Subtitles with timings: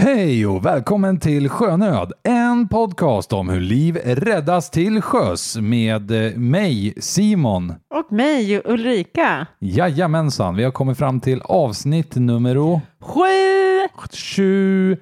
[0.00, 6.36] Hej och välkommen till Sjönöd, en podcast om hur liv räddas till sjöss med eh,
[6.36, 7.72] mig, Simon.
[7.94, 9.46] Och mig, Ulrika.
[9.60, 12.56] Jajamensan, vi har kommit fram till avsnitt nummer
[13.00, 13.88] Sju!
[14.36, 14.96] 7.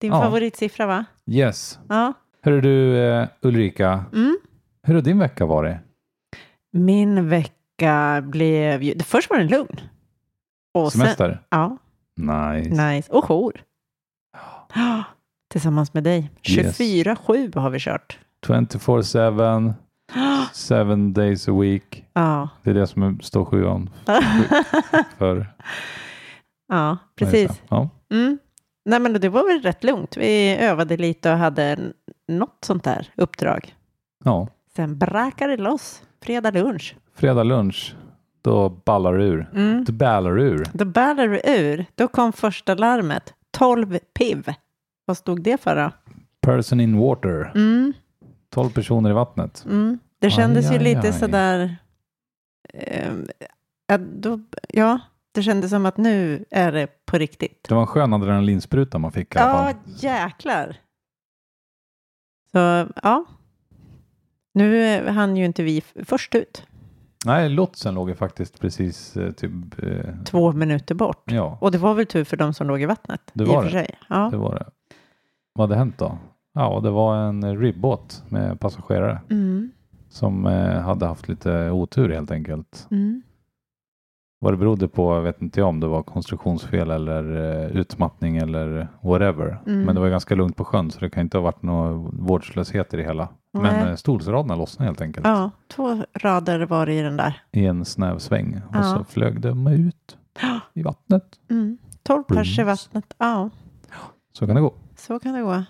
[0.00, 0.22] Din Ja.
[0.22, 1.04] favoritsiffra, va?
[1.30, 1.78] Yes.
[1.88, 2.12] Ja.
[2.42, 4.38] Hörru du eh, Ulrika, Mm.
[4.82, 5.76] hur har din vecka varit?
[6.72, 8.98] Min vecka blev ju...
[8.98, 9.80] Först var den lugn.
[10.74, 11.42] Och sen, Semester?
[11.50, 11.76] ja,
[12.16, 12.88] Nice.
[12.94, 13.12] nice.
[13.12, 13.60] Och jour.
[15.52, 16.30] Tillsammans med dig.
[16.48, 16.80] Yes.
[16.80, 18.18] 24-7 har vi kört.
[18.46, 19.74] 24-7,
[20.94, 22.04] 7 days a week.
[22.12, 23.90] Ja, Det är det som står sjuan
[25.18, 25.46] för.
[26.68, 27.62] ja precis.
[27.68, 27.88] Ja.
[28.12, 28.38] Mm.
[28.84, 30.16] Nej, men det var väl rätt lugnt.
[30.16, 31.78] Vi övade lite och hade
[32.28, 33.74] något sånt där uppdrag.
[34.24, 34.48] ja.
[34.76, 36.02] Sen brakade det loss.
[36.22, 36.96] Fredag lunch.
[37.14, 37.94] Fredag lunch,
[38.42, 39.50] då ballar det ur.
[39.54, 39.84] Mm.
[39.84, 40.66] Det ballar ur.
[40.72, 41.86] Då ballade det ur.
[41.94, 43.34] Då kom första larmet.
[43.58, 44.52] 12 piv.
[45.04, 45.90] Vad stod det för då?
[46.40, 47.52] Person in water.
[47.54, 47.92] Mm,
[48.50, 49.64] 12 personer i vattnet.
[49.64, 49.98] mm.
[50.20, 51.12] Det kändes Aj, ju aj, lite aj.
[51.12, 51.76] sådär...
[53.86, 54.98] ja, då, ja,
[55.32, 57.66] det kändes som att nu är det på riktigt.
[57.68, 59.74] Det var en skön adrenalinspruta man fick i alla Ja, fall.
[59.86, 60.76] jäklar.
[62.52, 63.24] Så, ja.
[64.54, 66.66] Nu eh, hann ju inte vi först ut.
[67.26, 69.52] Nej, lotsen låg ju faktiskt precis eh, typ...
[69.82, 71.22] Eh, Två minuter bort.
[71.24, 73.20] ja, Och det var väl tur för de som låg i vattnet.
[73.32, 73.84] Det i var och för det.
[73.86, 73.94] sig.
[74.08, 74.28] Ja.
[74.30, 74.64] det var det.
[75.54, 76.18] Vad hade hänt då?
[76.54, 79.70] Ja, det var en ribbåt med passagerare Mm,
[80.08, 82.86] som eh, hade haft lite otur helt enkelt.
[82.90, 83.22] mm.
[84.40, 88.88] Vad det berodde på vet inte jag om det var konstruktionsfel eller eh, utmattning eller
[89.02, 89.58] whatever.
[89.66, 89.82] Mm.
[89.82, 92.94] Men det var ganska lugnt på sjön så det kan inte ha varit någon vårdslöshet
[92.94, 93.28] i det hela.
[93.52, 93.90] Men Nej.
[93.90, 97.42] eh, stolsraderna lossnade helt enkelt Ja, två rader var det i den där.
[97.52, 98.82] i en snäv sväng och Ja.
[98.82, 100.16] så flög de ut
[100.74, 101.24] i vattnet.
[101.50, 101.78] Mm.
[102.02, 103.14] 12 pers i vattnet.
[103.18, 103.50] Ja,
[104.32, 104.74] Så kan det gå.
[104.96, 105.64] så kan det gå.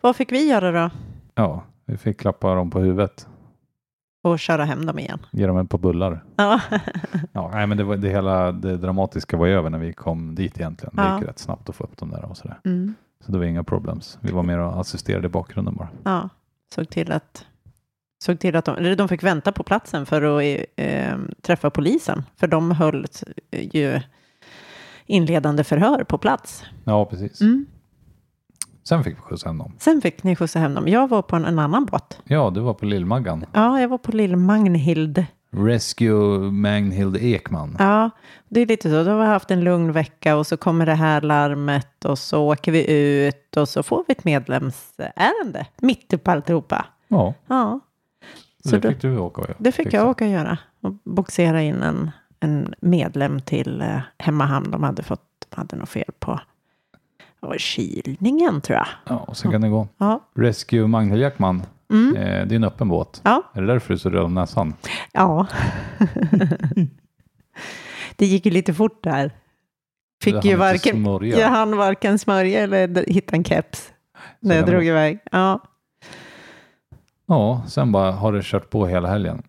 [0.00, 0.90] Vad fick vi göra då?
[1.34, 3.28] Ja, vi fick klappa dem på huvudet,
[4.22, 5.18] Och köra hem dem igen.
[5.30, 6.24] ge dem ett par bullar.
[6.36, 6.60] Ja,
[7.32, 10.58] Ja, nej, men det, var, det hela det dramatiska var över när vi kom dit
[10.60, 10.96] egentligen.
[10.96, 11.14] Det Ja.
[11.14, 12.60] gick ju rätt snabbt att få upp dem där och sådär.
[12.64, 12.94] mm.
[13.26, 14.18] Så det var inga problems.
[14.20, 15.88] Vi var mer och assisterade i bakgrunden bara.
[16.04, 16.28] ja.
[16.74, 17.44] Såg till att
[18.24, 22.24] Såg till att de, eller de fick vänta på platsen för att eh, träffa polisen.
[22.36, 23.06] För de höll
[23.50, 24.00] eh, ju
[25.06, 26.64] inledande förhör på plats.
[26.84, 27.40] Ja, precis.
[27.40, 27.66] Mm.
[28.88, 29.72] Sen fick vi skjutsa hem dem.
[29.78, 30.88] Sen fick ni skjutsa hem dem.
[30.88, 32.20] Jag var på en, en annan båt.
[32.24, 33.44] Ja, du var på Lillmaggan.
[33.52, 35.26] Ja, jag var på Lill Magnhild.
[35.50, 37.76] Rescue Magnhild Ekman.
[37.78, 38.10] Ja,
[38.48, 39.04] det är lite så.
[39.04, 42.42] Då har vi haft en lugn vecka och så kommer det här larmet och så
[42.52, 42.90] åker vi
[43.26, 46.86] ut och så får vi ett medlemsärende mitt i alltihopa.
[47.08, 47.80] Ja, Ja,
[48.64, 50.58] så det då- fick du åka och det fick jag åka och göra.
[50.80, 52.10] Och boxera in en,
[52.40, 54.70] en medlem till eh, hemmahamn.
[54.70, 56.40] De hade fått, de hade något fel på
[57.58, 58.86] kylningen tror jag.
[59.06, 59.88] Ja, och så kan det gå.
[59.98, 61.62] Ja, Rescue Magnhild Ekman.
[61.90, 62.16] Mm.
[62.16, 63.20] Eh, det är en öppen båt.
[63.24, 63.42] ja.
[63.52, 64.74] Är det därför du är så röd om näsan?
[65.12, 65.46] ja.
[68.16, 69.32] det gick ju lite fort där.
[70.22, 71.38] Fick ju varken, smörja.
[71.38, 73.92] jag hann varken smörja eller hitta en keps
[74.40, 75.18] när jag drog iväg.
[75.32, 75.60] Ja.
[77.26, 79.42] Ja, sen bara har det kört på hela helgen.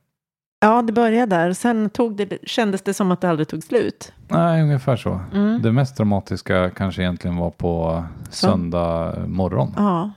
[0.59, 1.53] ja, det började där.
[1.53, 4.13] Sen tog det, kändes det som att det aldrig tog slut.
[4.28, 5.19] Nej, ungefär så.
[5.33, 5.61] Mm.
[5.61, 9.73] Det mest dramatiska kanske egentligen var på söndag morgon.
[9.78, 10.11] Ja.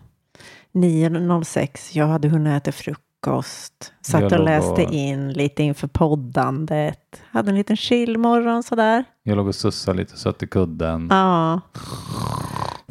[0.72, 3.92] 9.06, jag hade hunnit äta frukost.
[4.00, 7.22] Satt Jag och läste och- in lite inför poddandet.
[7.30, 9.04] Hade en liten chillmorgon sådär.
[9.22, 11.08] Jag låg och sussade lite sött i kudden.
[11.10, 11.60] Ja.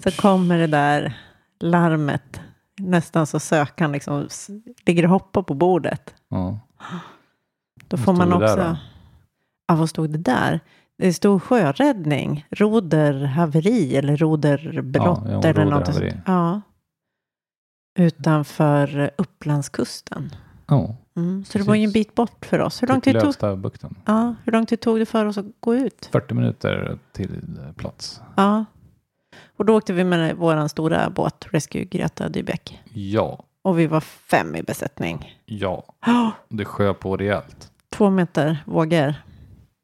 [0.03, 1.17] Så kommer det där
[1.59, 2.41] larmet.
[2.79, 4.27] Nästan så sökaren liksom
[4.85, 6.13] ligger och hoppar på bordet.
[6.29, 6.59] Ja.
[7.87, 8.55] Då får man också...
[8.55, 8.77] där
[9.67, 10.59] ja, vad stod det där?
[10.97, 16.01] Det stod sjöräddning, roderhaveri eller roderbrott Ja, eller något.
[16.25, 16.61] Ja.
[17.95, 20.35] Utanför Upplandskusten.
[20.67, 21.45] Ja, Mm.
[21.45, 22.81] Så det var ju en bit bort för oss.
[22.83, 23.51] Hur lång, typ tid tog,
[24.05, 26.09] ja, hur lång tid tog det för oss att gå ut?
[26.11, 27.41] 40 minuter till
[27.77, 28.21] plats.
[28.35, 28.65] Ja.
[29.57, 32.81] Och då åkte vi med vår stora båt, Rescue Greta Dybeck.
[32.93, 35.39] Ja, Och vi var fem i besättning.
[35.45, 35.83] ja.
[36.05, 37.71] Ja, Det sjö på rejält.
[37.89, 39.13] Två meter vågor.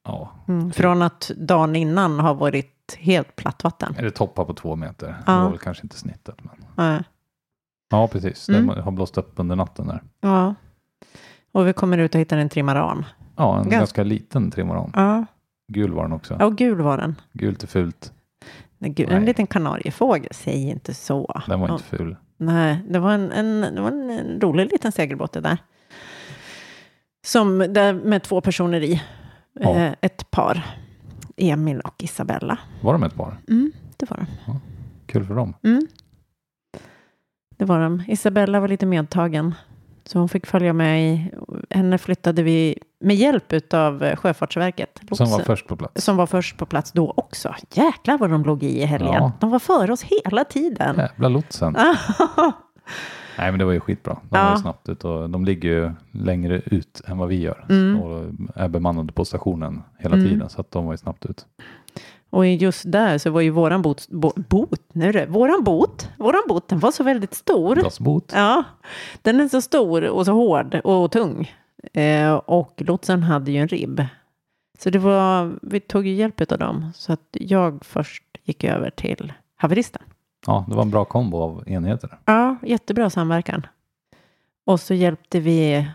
[0.03, 0.31] Ja.
[0.47, 0.71] Mm.
[0.71, 3.95] Från att dagen innan har varit helt platt vatten.
[3.99, 5.15] Det toppar på två meter?
[5.25, 5.31] Ja.
[5.33, 6.35] Det var väl kanske inte snittet.
[6.43, 6.55] Men...
[6.93, 7.03] Ja.
[7.89, 8.49] Ja, precis.
[8.49, 8.67] Mm.
[8.67, 10.03] Det har blåst upp under natten där.
[10.21, 10.55] ja.
[11.51, 13.05] Och vi kommer ut och hittar en trimaran.
[13.35, 14.91] Ja, en Gans- ganska liten trimaran.
[14.95, 15.25] Ja.
[15.67, 16.35] Gul var den också.
[16.39, 17.15] ja, och gul var den.
[17.33, 18.13] Gult är fult.
[18.77, 19.25] Nej, en Nej.
[19.25, 21.41] liten kanariefågel, säg inte så.
[21.47, 22.15] Den var inte ful.
[22.37, 25.57] Nej, det var en, en, det var en, en rolig liten segelbåt det där.
[27.25, 29.03] Som där med två personer i.
[29.53, 29.75] Ja.
[29.75, 30.65] Eh, ett par.
[31.37, 32.59] Emil och Isabella.
[32.81, 33.37] Var de ett par?
[33.49, 34.25] Mm, det var de.
[34.47, 34.59] Ja.
[35.05, 35.53] kul för dem.
[35.63, 35.87] Mm.
[37.57, 38.03] Det var de.
[38.07, 39.55] Isabella var lite medtagen.
[40.05, 41.31] Så hon fick följa med i,
[41.69, 44.99] henne flyttade vi med hjälp av Sjöfartsverket.
[45.11, 46.03] Som var först på plats.
[46.05, 47.55] som var först på plats då också.
[47.73, 49.13] Jäklar vad de låg i i helgen.
[49.13, 49.31] Ja.
[49.39, 50.95] De var före oss hela tiden.
[50.97, 51.75] Jävla lotsen.
[53.37, 54.13] Nej men det var ju skitbra.
[54.29, 54.43] De Ja.
[54.43, 57.65] var ju snabbt ut och de ligger ju längre ut än vad vi gör.
[57.69, 58.01] Mm.
[58.01, 58.23] Och
[58.55, 60.27] är bemannade på stationen hela Mm.
[60.29, 60.49] tiden.
[60.49, 61.45] Så att de var ju snabbt ut.
[62.29, 66.09] Och just där så var ju våran bot, bo, bot, nu är det, våran bot,
[66.17, 67.75] våran bot, den var så väldigt stor.
[67.75, 68.31] Glassbot.
[68.35, 68.63] Ja,
[69.21, 71.51] den är så stor och så hård och tung.
[71.93, 74.01] Eh, och lotsen hade ju en ribb.
[74.79, 76.91] Så det var, vi tog ju hjälp av dem.
[76.95, 80.01] Så att jag först gick över till haveristen.
[80.45, 82.17] Ja, det var en bra kombo av enheter.
[82.25, 83.67] Ja, jättebra samverkan.
[84.65, 85.87] Och så hjälpte vi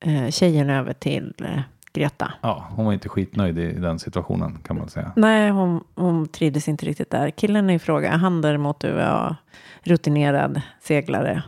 [0.00, 1.60] eh, tjejen över till eh,
[1.92, 2.32] Greta.
[2.40, 5.12] Ja, hon var inte skitnöjd i den situationen kan man säga.
[5.16, 7.30] Nej, hon, hon trivdes inte riktigt där.
[7.30, 9.36] Killen i fråga, han däremot var
[9.82, 11.42] rutinerad seglare.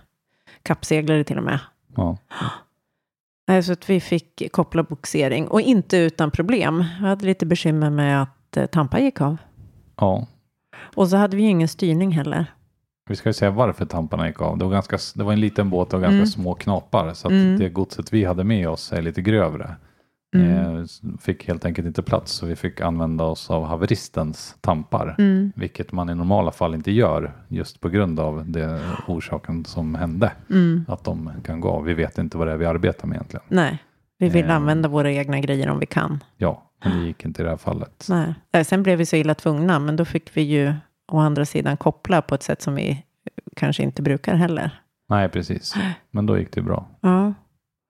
[0.62, 1.58] Kappseglare till och med.
[1.96, 2.16] Ja,
[3.48, 6.84] Nej, Så att vi fick koppla boxering och inte utan problem.
[7.00, 9.36] Vi hade lite bekymmer med att eh, Tampa gick av.
[9.96, 10.26] ja.
[10.94, 12.46] Och så hade vi ju ingen styrning heller.
[13.08, 14.58] Vi ska ju säga varför tamparna gick av.
[14.58, 16.26] Det var, ganska, det var en liten båt och ganska Mm.
[16.26, 17.14] små knapar.
[17.14, 17.58] Så att Mm.
[17.58, 19.76] det godset vi hade med oss är lite grövre.
[20.34, 20.76] Mm.
[20.76, 20.84] Eh,
[21.20, 25.14] fick helt enkelt inte plats så vi fick använda oss av haveristens tampar.
[25.18, 25.52] Mm.
[25.56, 30.32] Vilket man i normala fall inte gör just på grund av det orsaken som hände.
[30.50, 30.84] Mm.
[30.88, 31.84] Att de kan gå av.
[31.84, 33.44] Vi vet inte vad det är vi arbetar med egentligen.
[33.48, 33.78] Nej,
[34.18, 34.56] vi vill Eh.
[34.56, 36.24] använda våra egna grejer om vi kan.
[36.36, 38.06] Ja, men det gick inte i det här fallet.
[38.10, 38.34] Nej.
[38.52, 40.74] Nej, Sen blev vi så illa tvungna, men då fick vi ju
[41.12, 43.04] å andra sidan koppla på ett sätt som vi
[43.56, 44.78] kanske inte brukar heller.
[45.08, 45.74] Nej, precis.
[46.10, 46.86] Men då gick det bra.
[47.00, 47.34] Ja.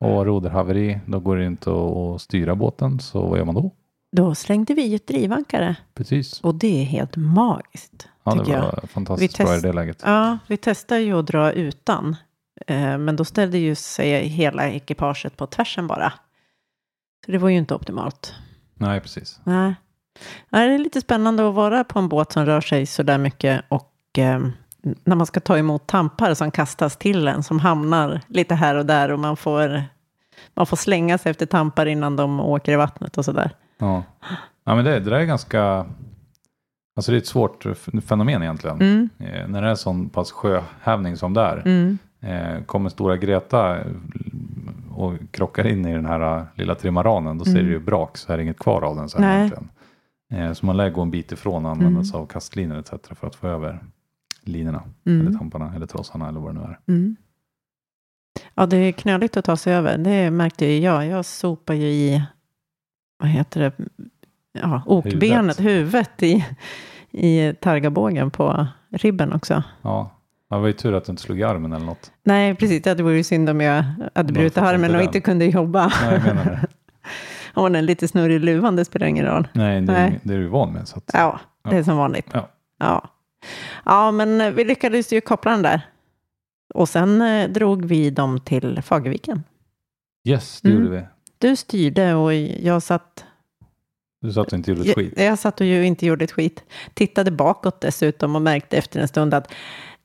[0.02, 3.00] Och roderhaveri, då går det inte att styra båten.
[3.00, 3.70] Så vad gör man då?
[4.16, 6.40] Då slängde vi ett drivankare Precis.
[6.40, 8.08] och det är helt magiskt.
[8.24, 8.62] Ja, det tycker jag.
[8.62, 10.02] var fantastiskt Vi bra i det läget.
[10.04, 12.16] Ja, vi testade ju att dra utan.
[12.66, 16.12] Eh, men då ställde ju sig hela ekipaget på tvärsen bara.
[17.26, 18.34] Så det var ju inte optimalt.
[18.74, 19.40] Nej, precis.
[19.44, 19.74] Nej.
[20.48, 23.18] Nej, det är lite spännande att vara på en båt som rör sig så där
[23.18, 24.40] mycket och eh,
[25.04, 28.86] när man ska ta emot tampar som kastas till en som hamnar lite här och
[28.86, 29.82] där och man får,
[30.54, 33.50] man får slänga sig efter tampar innan de åker i vattnet och sådär.
[33.78, 34.02] Ja,
[34.64, 35.86] ja men det, det där är ganska...
[36.96, 37.66] Alltså det är ett svårt
[38.06, 38.76] fenomen egentligen.
[38.80, 41.56] Mm, Eh, när det är sån pass sjöhävning som det är.
[41.64, 43.84] mm, Eh, kommer stora Greta eh,
[44.94, 47.38] och krockar in i den här eh, lilla trimaranen.
[47.38, 47.64] Då ser Mm.
[47.64, 49.68] det ju brak så är det inget kvar av den sen egentligen.
[50.32, 52.04] Eh, så man lär gå en bit ifrån och använda Mm.
[52.04, 52.90] sig av kastlinor etc.
[53.20, 53.80] för att få över
[54.44, 54.82] linorna.
[55.06, 56.78] mm, Eller tamparna eller trossarna eller vad det nu är.
[56.88, 57.16] mm.
[58.54, 59.98] Ja, det är knöligt att ta sig över.
[59.98, 61.06] Det märkte ju jag.
[61.06, 62.22] Jag sopar ju i,
[63.18, 63.72] vad heter det,
[64.52, 66.44] ja, okbenet, huvudet i,
[67.10, 69.62] i targabågen på ribben också.
[69.82, 70.10] Ja,
[70.50, 72.12] det var ju tur att du inte slog i armen eller något.
[72.24, 72.82] Nej, precis.
[72.82, 73.84] Det vore ju synd om jag
[74.14, 75.06] hade brutit armen och den.
[75.06, 75.92] inte kunde jobba.
[76.02, 76.66] Nej, jag menar det.
[77.54, 79.48] Om den är lite snurrig i luvan, det spelar ingen roll.
[79.52, 80.20] Nej, det, Nej.
[80.22, 80.88] det är du van med.
[80.88, 81.40] Så att, Ja,
[81.70, 82.26] det är som vanligt.
[82.32, 82.48] Ja.
[82.78, 83.08] Ja.
[83.84, 85.80] Ja, men vi lyckades ju koppla den där.
[86.74, 89.42] Och sen eh, drog vi dem till Fagerviken.
[90.28, 90.82] Yes, det Mm.
[90.84, 91.04] gjorde vi.
[91.38, 93.24] Du styrde och jag satt,
[94.20, 95.12] Du sa att du inte gjorde ett skit.
[95.16, 96.64] jag, jag satt och ju inte gjorde ett skit.
[96.94, 99.52] Tittade bakåt dessutom och märkte efter en stund att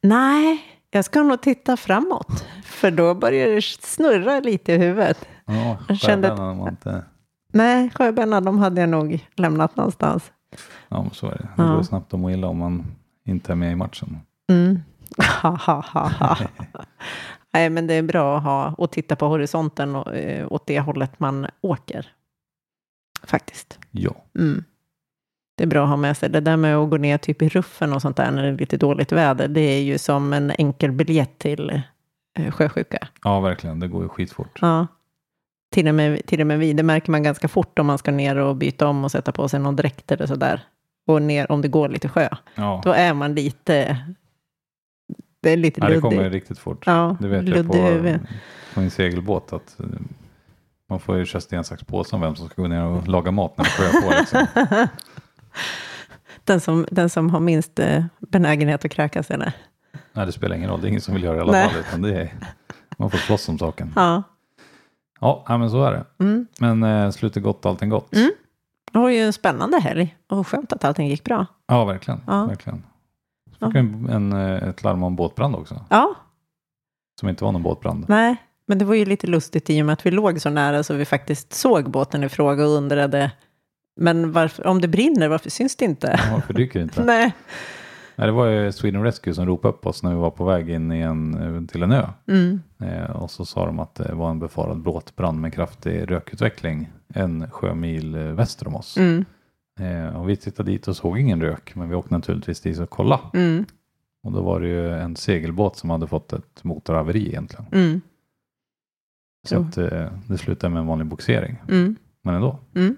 [0.02, 2.46] nej, jag ska nog titta framåt.
[2.64, 5.26] För då börjar det snurra lite i huvudet.
[5.46, 7.04] Ja, Jag kände att- var inte...
[7.54, 10.32] Nej, sjöbönorna de hade jag nog lämnat någonstans.
[10.88, 11.48] Ja, men så är det.
[11.58, 11.76] Det Ja.
[11.76, 12.86] går snabbt att må illa om man
[13.28, 14.20] inte är med i matchen.
[14.50, 14.80] Mm.
[17.54, 20.80] Nej, men det är bra att ha och titta på horisonten och, eh, åt det
[20.80, 22.12] hållet man åker.
[23.24, 23.80] Faktiskt.
[23.92, 24.64] Ja, Mm.
[25.58, 26.30] Det är bra att ha med sig.
[26.30, 28.58] Det där med att gå ner typ i ruffen och sånt där när det är
[28.58, 31.82] lite dåligt väder, det är ju som en enkel biljett till
[32.40, 33.08] eh, sjösjuka.
[33.24, 33.80] ja verkligen.
[33.80, 34.60] Det går ju skitfort.
[34.62, 34.88] Ja.
[35.72, 38.12] Till och, med, till och med vi, det märker man ganska fort om man ska
[38.12, 40.64] ner och byta om och sätta på sig någon dräkt eller sådär.
[41.08, 42.30] Och ner om det går lite sjö.
[42.56, 43.98] Ja, Då är man lite,
[45.42, 46.02] det är lite ja det luddigt.
[46.16, 46.84] kommer riktigt fort.
[46.86, 48.20] Ja, Det vet jag luddig på,
[48.74, 49.86] på en segelbåt att eh,
[50.90, 53.32] man får ju köra sten, sax, påse om vem som ska gå ner och laga
[53.32, 54.20] mat när det sjöar på.
[54.20, 54.48] Liksom.
[56.44, 59.54] Den som, den som har minst eh, benägenhet att kräkas eller?
[60.14, 60.82] Nej, det spelar ingen roll.
[60.82, 61.70] Det är ingen som vill göra det i alla Nej.
[61.70, 61.80] fall.
[61.80, 62.34] Utan det är,
[62.98, 63.94] man får slåss om saken.
[63.96, 64.24] Ja.
[65.20, 66.24] Ja, ja, men så är det.
[66.24, 66.48] Mm.
[66.60, 68.16] Men eh, slutet gott, allting gott.
[68.16, 68.32] Mm.
[68.98, 71.46] Det var ju en spännande helg och skönt att allting gick bra.
[71.68, 72.22] Ja, verkligen.
[72.28, 72.46] Ja.
[72.46, 72.84] verkligen.
[73.60, 75.86] Så fick vi en, en, eh, ett larm om båtbrand också.
[75.90, 76.16] Ja,
[77.20, 78.06] Som inte var någon båtbrand.
[78.08, 78.36] nej,
[78.68, 80.94] men det var ju lite lustigt i och med att vi låg så nära så
[80.94, 83.32] vi faktiskt såg båten i fråga och undrade,
[84.00, 86.20] men varför, om det brinner, varför syns det inte?
[86.26, 87.04] Ja, Varför dyker det inte?
[87.06, 87.34] Nej.
[88.18, 90.70] Nej, det var ju Sweden Rescue som ropade upp oss när vi var på väg
[90.70, 92.08] in i en, till en ö.
[92.28, 92.62] Mm.
[92.80, 97.52] Eh, och så sa de att det var en befarad båtbrand med kraftig rökutveckling en
[97.52, 98.98] sjömil eh, väster om oss.
[98.98, 99.26] Mm.
[99.80, 102.90] Eh, och vi tittade dit och såg ingen rök, men vi åkte naturligtvis dit och
[102.90, 103.24] kollade.
[103.34, 103.66] Mm.
[104.24, 107.66] Och då var det ju en segelbåt som hade fått ett motorhaveri egentligen.
[107.72, 108.02] Mm.
[109.48, 111.58] Så att, eh, det slutade med en vanlig boxering.
[111.70, 111.96] Mm.
[112.22, 112.60] Men ändå.
[112.76, 112.96] Mm.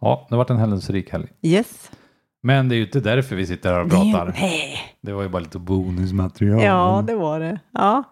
[0.00, 1.28] Ja, det varit en händelserik helg.
[1.42, 1.90] Yes.
[2.42, 4.34] Men det är ju inte därför vi sitter här och pratar.
[4.40, 4.78] Nej.
[5.00, 6.62] Det var ju bara lite bonusmaterial.
[6.62, 7.58] Ja, det var det.
[7.72, 8.04] Ja.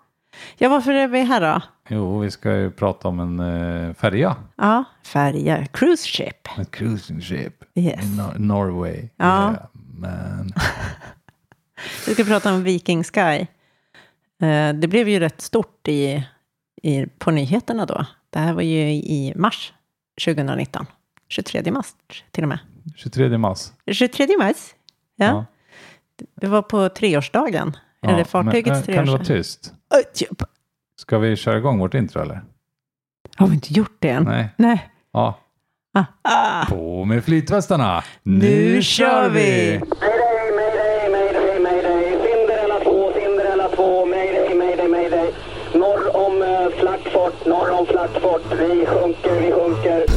[0.59, 1.61] ja, varför är vi här då?
[1.89, 4.37] Jo, vi ska ju prata om en eh, färja.
[4.57, 6.59] Ja, färja, cruise ship.
[6.61, 7.55] Ett cruising ship.
[7.75, 8.05] Yes.
[8.05, 9.09] I Nor- Norway.
[9.17, 9.43] Ja.
[9.51, 10.53] Yeah, man.
[12.07, 13.47] Vi ska prata om Viking Sky.
[14.47, 16.25] Eh, Det blev ju rätt stort i,
[16.83, 18.07] i, på nyheterna då.
[18.31, 19.73] Det här var ju i mars
[20.25, 20.87] 2019.
[21.29, 21.87] 23 mars
[22.31, 22.59] till och med.
[22.97, 23.73] 23 mars.
[23.93, 24.57] 23 mars?
[25.17, 25.45] Ja.
[26.41, 27.77] Det var på treårsdagen.
[28.01, 29.35] Ja, Eller fartygets men, eh, Kan du vara treårsdag.
[29.35, 29.73] tyst?
[30.15, 30.43] Typ.
[31.01, 32.43] Ska vi köra igång vårt intro eller?
[33.37, 34.23] Har vi inte gjort det än?
[34.25, 34.49] Nej.
[34.57, 34.91] Nej.
[35.13, 35.39] Ja.
[35.95, 36.05] Ah.
[36.23, 36.67] Ah.
[36.67, 38.03] På med flytvästarna!
[38.23, 39.79] Nu kör vi!
[39.79, 42.11] Mayday, mayday, mayday, mayday.
[42.13, 44.07] Cinderella 2, Cinderella 2.
[44.07, 45.33] Mayday, mayday, mayday.
[45.75, 48.43] Norr om uh, Flackfort, norr om Flackfort.
[48.59, 50.16] Vi sjunker, vi sjunker.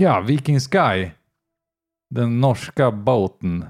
[0.00, 1.10] Ja, Viking Sky.
[2.10, 3.66] Den norska båten.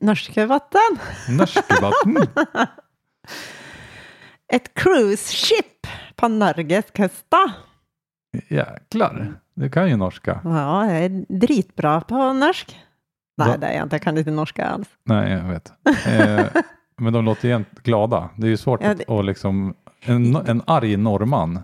[0.00, 0.98] Norska vatten.
[1.28, 2.26] Norska båten.
[4.52, 5.86] Ett cruise ship
[6.16, 7.52] på Norges kusta.
[8.48, 9.40] Jäklar.
[9.54, 10.40] Du kan ju norska.
[10.44, 12.80] Ja, jag är dritbra på norsk.
[13.36, 13.56] Nej, Va?
[13.56, 13.94] det är jag inte.
[13.96, 14.88] Jag kan inte norska alls.
[15.04, 15.72] Nej, jag vet.
[16.06, 16.62] Eh,
[16.96, 18.30] men de låter jämt glada.
[18.36, 21.60] Det är ju svårt Ja, att det- och liksom en, en arg norrman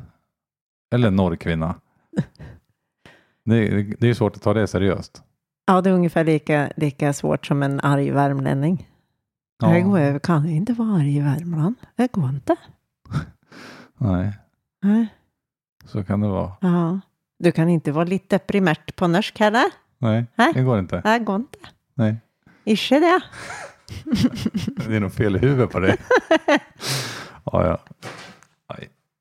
[0.95, 1.75] eller norrkvinna.
[3.44, 5.23] Det, är- det är ju svårt att ta det seriöst.
[5.66, 8.88] Ja, det är ungefär lika, lika svårt som en arg värmlänning.
[9.62, 9.75] Ja.
[9.75, 11.75] Jag går, jag kan inte vara arg i Värmland.
[11.97, 12.56] Det går inte.
[13.99, 14.32] Nej,
[14.82, 15.06] Nej.
[15.85, 16.52] så kan det vara.
[16.61, 17.00] Ja.
[17.38, 19.64] Du kan inte vara lite primärt på norsk heller.
[19.99, 20.52] Nej, Nej.
[20.54, 21.00] det går inte.
[21.00, 21.59] Det går inte.
[21.94, 22.16] Nej,
[22.64, 23.20] Ikke det.
[24.88, 25.97] det är nog fel i huvudet på det.
[27.44, 27.78] ja, ja.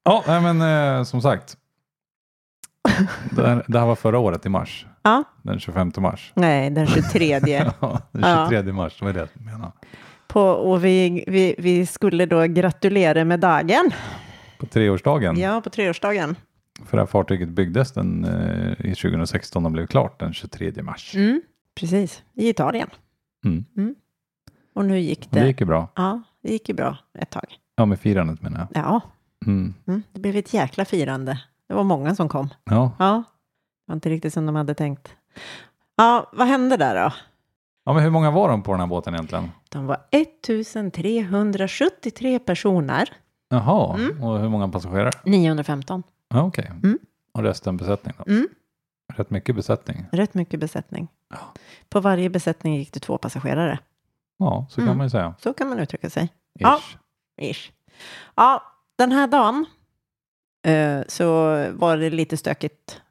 [0.03, 1.57] Ja, men eh, som sagt.
[3.35, 4.85] Det det här var förra året i mars.
[5.01, 5.23] Ja.
[5.43, 6.31] Den 25 mars.
[6.35, 7.25] Nej, den 23.
[7.81, 9.71] Ja, den 23 mars, det var det jag menade.
[10.27, 13.91] på, och vi, vi, vi skulle då gratulera med dagen.
[14.59, 15.39] På treårsdagen.
[15.39, 16.35] Ja, på treårsdagen.
[16.85, 21.15] För det här fartyget byggdes den eh, i 2016 och blev klart den 23 mars.
[21.15, 21.41] Mm,
[21.79, 22.89] precis, i Italien.
[23.45, 23.95] Mm.
[24.75, 25.39] Och nu gick Och det.
[25.39, 25.87] det gick ju bra.
[25.95, 27.45] Ja, det gick ju bra ett tag.
[27.75, 28.83] Ja, med firandet menar jag.
[28.83, 29.01] Ja,
[29.45, 29.73] Mm.
[29.87, 31.39] mm, det blev ett jäkla firande.
[31.69, 32.49] Det var många som kom.
[32.63, 32.91] Ja.
[32.99, 33.23] Ja,
[33.85, 35.15] det var inte riktigt som de hade tänkt.
[35.95, 37.13] Ja, vad hände där då?
[37.85, 39.51] ja, men hur många var de på den här båten egentligen?
[39.69, 43.09] De var 1373 personer.
[43.49, 44.23] Jaha, Mm.
[44.23, 45.11] och hur många passagerare?
[45.23, 46.03] 915.
[46.29, 46.71] Ja, okej.
[46.83, 46.99] Mm.
[47.33, 48.23] Och resten besättning då?
[48.31, 48.47] Mm.
[49.13, 50.05] Rätt mycket besättning.
[50.11, 51.07] Rätt mycket besättning.
[51.29, 51.37] Ja.
[51.89, 53.79] På varje besättning gick det två passagerare.
[54.37, 54.89] Ja, så Mm.
[54.91, 55.33] kan man ju säga.
[55.39, 56.23] Så kan man uttrycka sig.
[56.23, 56.29] Ish.
[56.61, 56.79] Ja.
[57.41, 57.71] Ish.
[58.35, 58.63] Ja,
[58.95, 59.65] den här dagen
[60.63, 61.25] eh, så
[61.73, 63.01] var det lite stökigt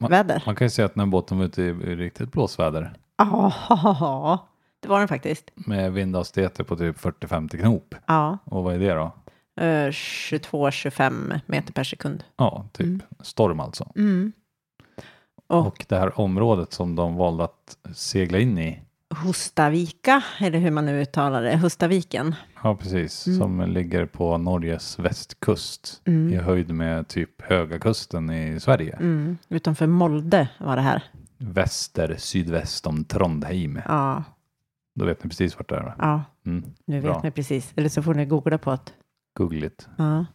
[0.00, 0.42] Ma- väder.
[0.46, 2.92] Man kan ju säga att den här båten var ute i i riktigt blåsväder.
[3.16, 4.46] Ja,
[4.80, 5.50] det var den faktiskt.
[5.54, 7.94] Med vindhastigheter på typ 40-50 knop.
[8.06, 9.12] Ja, Och vad är det då?
[9.62, 12.24] eh, 22-25 meter per sekund.
[12.36, 13.00] Ja, typ Mm.
[13.20, 13.92] storm alltså.
[13.96, 14.32] Mm.
[15.46, 18.80] Och, Och det här området som de valde att segla in i.
[19.24, 22.34] Hostavika, eller hur man nu uttalar det, Hustaviken.
[22.62, 23.26] Ja, precis.
[23.26, 23.38] Mm.
[23.38, 26.00] Som ligger på Norges västkust.
[26.04, 26.32] Mm.
[26.32, 28.96] I höjd med typ Höga kusten i Sverige.
[28.96, 29.38] Mm.
[29.48, 31.02] Utanför Molde var det här.
[31.38, 33.80] Väster, sydväst om Trondheim.
[33.88, 34.24] Ja,
[34.94, 35.82] Då vet ni precis vart det är.
[35.82, 35.94] va?
[35.98, 36.64] ja Mm.
[36.86, 37.14] nu Bra.
[37.14, 37.72] vet ni precis.
[37.76, 38.78] Eller så får ni googla på det.
[39.38, 39.88] Googligt.
[39.98, 40.26] Ja.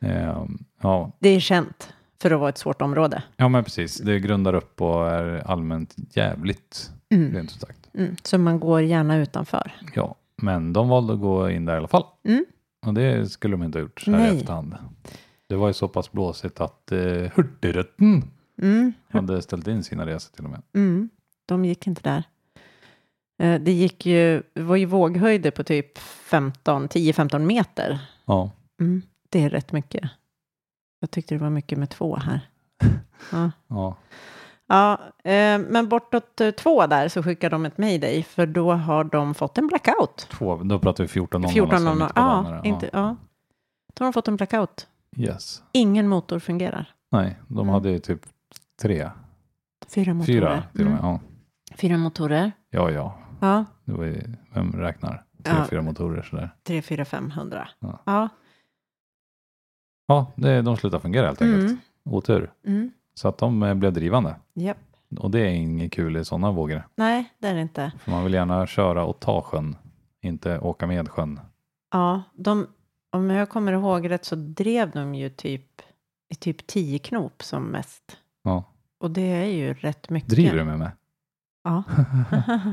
[0.00, 1.12] Ehm, ja.
[1.18, 1.92] Det är känt
[2.22, 3.22] för att vara ett svårt område.
[3.36, 3.98] ja, men precis.
[3.98, 6.90] Det grundar upp och är allmänt jävligt.
[7.14, 7.32] Mm.
[7.34, 7.87] Rent ut sagt.
[7.98, 8.16] Mm.
[8.22, 9.72] Så man går gärna utanför.
[9.94, 12.04] Ja, men de valde att gå in där i alla fall.
[12.24, 12.44] Mm.
[12.86, 14.36] Och det skulle de inte ha gjort så här i Nej.
[14.40, 14.74] efterhand.
[15.48, 16.98] Det var ju så pass blåsigt att eh,
[17.34, 18.22] Hurtigruten
[18.62, 18.92] Mm.
[19.10, 20.62] hade ställt in sina resor till och med.
[20.74, 21.08] Mm.
[21.46, 22.22] De gick inte där.
[23.42, 27.98] Eh, Det gick ju, det var ju våghöjder på typ 15, 10-15 meter.
[28.24, 28.50] Ja,
[28.80, 29.02] Mm.
[29.28, 30.10] Det är rätt mycket.
[31.00, 32.40] Jag tyckte det var mycket med två här.
[33.32, 33.50] Ja.
[33.68, 33.96] ja.
[34.70, 39.04] Ja, eh, men bortåt eh, två där så skickar de ett mayday för då har
[39.04, 40.26] de fått en blackout.
[40.30, 41.48] Två, då pratar vi 14.00.
[41.48, 41.72] 14
[42.02, 43.16] alltså, ja, inte, ja.
[43.94, 44.86] Då har de fått en blackout.
[45.16, 45.62] Yes.
[45.72, 46.94] Ingen motor fungerar.
[47.10, 47.68] Nej, de Mm.
[47.74, 48.20] hade ju typ
[48.82, 49.10] tre,
[49.94, 50.34] Fyra motorer.
[50.40, 51.00] fyra till och med.
[51.00, 51.10] Mm.
[51.12, 51.20] Ja,
[51.76, 52.52] Fyra motorer.
[52.70, 52.90] ja.
[52.90, 53.18] ja.
[53.40, 54.22] Ja, Det var ju,
[54.54, 55.24] vem räknar?
[55.44, 55.64] Tre, Ja.
[55.70, 56.50] fyra motorer sådär.
[56.62, 57.68] tre, fyra, femhundra.
[57.80, 57.98] Ja.
[58.06, 58.28] Ja.
[60.06, 61.64] Ja, det, de slutade fungera helt enkelt.
[61.64, 61.78] Mm.
[62.04, 62.50] Otur.
[62.66, 62.90] Mm.
[63.18, 64.36] Så att de eh, blev drivande.
[64.54, 64.76] Japp.
[65.18, 66.88] Och det är inget kul i sådana vågor.
[66.96, 67.92] Nej, det är det inte.
[67.98, 69.76] För man vill gärna köra och ta sjön,
[70.22, 71.40] inte åka med sjön.
[71.90, 72.66] Ja, de,
[73.10, 75.82] om jag kommer ihåg rätt så drev de ju typ
[76.28, 78.16] i typ tio knop som mest.
[78.42, 78.64] Ja.
[78.98, 80.30] Och det är ju rätt mycket.
[80.30, 80.90] Driver du med mig?
[81.64, 81.82] Ja.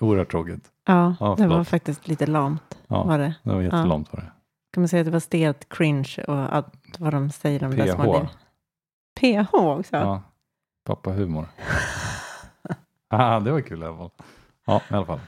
[0.00, 0.72] Oerhört tråkigt.
[0.84, 2.78] ja, Ja, det var faktiskt lite lamt.
[2.86, 3.04] Ja.
[3.04, 3.34] Var det.
[3.42, 4.32] Det var jättelångt var det.
[4.78, 7.92] Kan man säga att det var stelt, cringe och allt vad de säger om det
[7.92, 8.30] som PH.
[9.20, 9.96] PH också?
[9.96, 10.22] Ja.
[10.84, 11.46] Pappa humor.
[13.08, 14.10] ah, det var kul i alla fall.
[14.66, 15.20] Ja, i alla fall.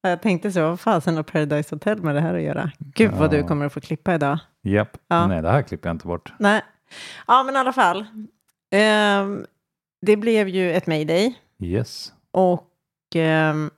[0.00, 2.70] Jag tänkte så, vad fasen har Paradise Hotel med det här att göra?
[2.78, 3.38] Gud vad Ja.
[3.42, 4.38] du kommer att få klippa idag.
[4.62, 4.96] Japp.
[5.08, 5.26] Ja.
[5.26, 6.32] Nej, det här klipper jag inte bort.
[6.38, 6.62] Nej,
[7.26, 8.04] ja men i alla fall.
[8.70, 9.46] Ehm,
[10.06, 12.12] det blev ju ett mayday Yes.
[12.30, 12.70] och
[13.14, 13.70] ehm,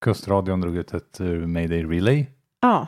[0.00, 2.26] Kustradion drog ut ett uh, Mayday Relay.
[2.60, 2.86] ja.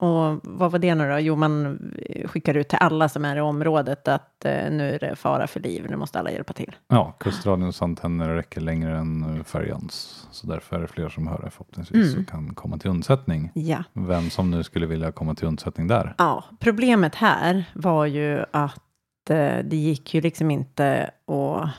[0.00, 1.18] Och vad var det nu då?
[1.18, 1.78] Jo, man
[2.26, 5.60] skickar ut till alla som är i området att eh, nu är det fara för
[5.60, 6.76] liv, nu måste alla hjälpa till.
[6.88, 10.26] Ja, kustradions antenner räcker längre än uh, färjans.
[10.30, 12.20] Så därför är det fler som hör det förhoppningsvis Mm.
[12.22, 13.50] och kan komma till undsättning.
[13.54, 13.82] Ja.
[13.92, 16.14] Vem som nu skulle vilja komma till undsättning där.
[16.18, 21.70] Ja, problemet här var ju att eh, det gick ju liksom inte att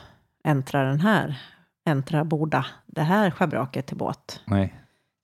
[0.44, 1.36] äntra den här,
[1.88, 4.40] äntra borda det här schabraket till båt.
[4.44, 4.74] Nej,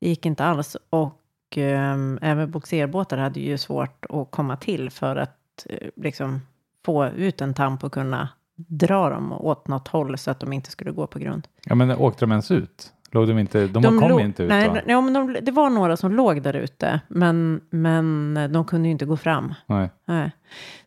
[0.01, 1.15] Det gick inte alls och
[1.57, 6.41] ehm, även bogserbåtar hade ju svårt att komma till för att eh, liksom
[6.85, 10.71] få ut en tamp och kunna dra dem åt något håll så att de inte
[10.71, 11.49] skulle gå på grund.
[11.65, 12.93] ja, men åkte de ens ut?
[13.11, 13.67] Låg de inte?
[13.67, 14.81] De, kom låg- inte ut nej, va?
[14.87, 18.93] nej, men de, det var några som låg där ute, men, men de kunde ju
[18.93, 19.55] inte gå fram.
[19.67, 19.91] Nej.
[20.05, 20.31] Nej.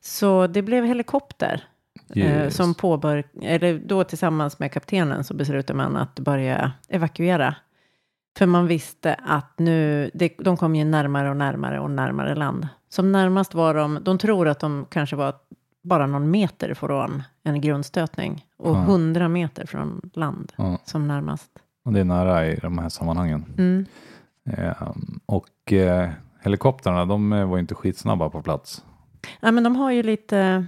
[0.02, 1.64] Så det blev helikopter
[2.16, 7.56] eh, som påbör, eller då tillsammans med kaptenen så beslutade man att börja evakuera.
[8.38, 12.68] För man visste att nu, det, de kom ju närmare och närmare och närmare land.
[12.90, 15.34] Som närmast var de, de tror att de kanske var
[15.84, 18.80] bara någon meter från en grundstötning och Ja.
[18.80, 21.50] hundra meter från land Ja, som närmast.
[21.86, 23.46] och det är nära i de här sammanhangen.
[23.58, 23.86] Mm.
[24.46, 24.92] Eh,
[25.26, 26.10] och eh,
[26.42, 28.84] helikoptrarna, de eh, var inte skitsnabba på plats.
[29.40, 30.66] Ja, men de har ju lite,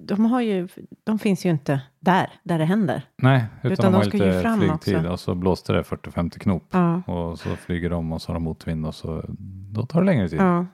[0.00, 0.68] de har ju,
[1.04, 3.02] de finns ju inte där, där det händer.
[3.16, 5.10] Nej, utan, Utan de de har ska ju lite fram flygtid också.
[5.10, 6.64] och så blåste det 40-50 knop.
[6.70, 7.02] Ja.
[7.06, 9.24] Och så flyger de och så har de motvind och så
[9.72, 10.40] då tar det längre tid.
[10.40, 10.66] Ja.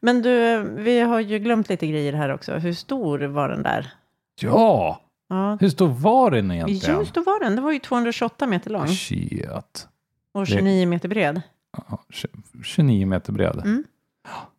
[0.00, 2.54] Men du, vi har ju glömt lite grejer här också.
[2.54, 3.92] Hur stor var den där?
[4.40, 5.00] Ja!
[5.28, 6.98] Ja, Hur stor var den egentligen?
[6.98, 7.54] just då var den.
[7.54, 9.88] Den var ju 228 meter lång Shit.
[10.32, 11.42] och 29 meter bred.
[11.88, 13.60] Ja, tj- 29 meter bred.
[13.64, 13.84] Mm.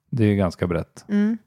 [0.09, 1.05] Det är ganska brett.
[1.09, 1.37] Mm.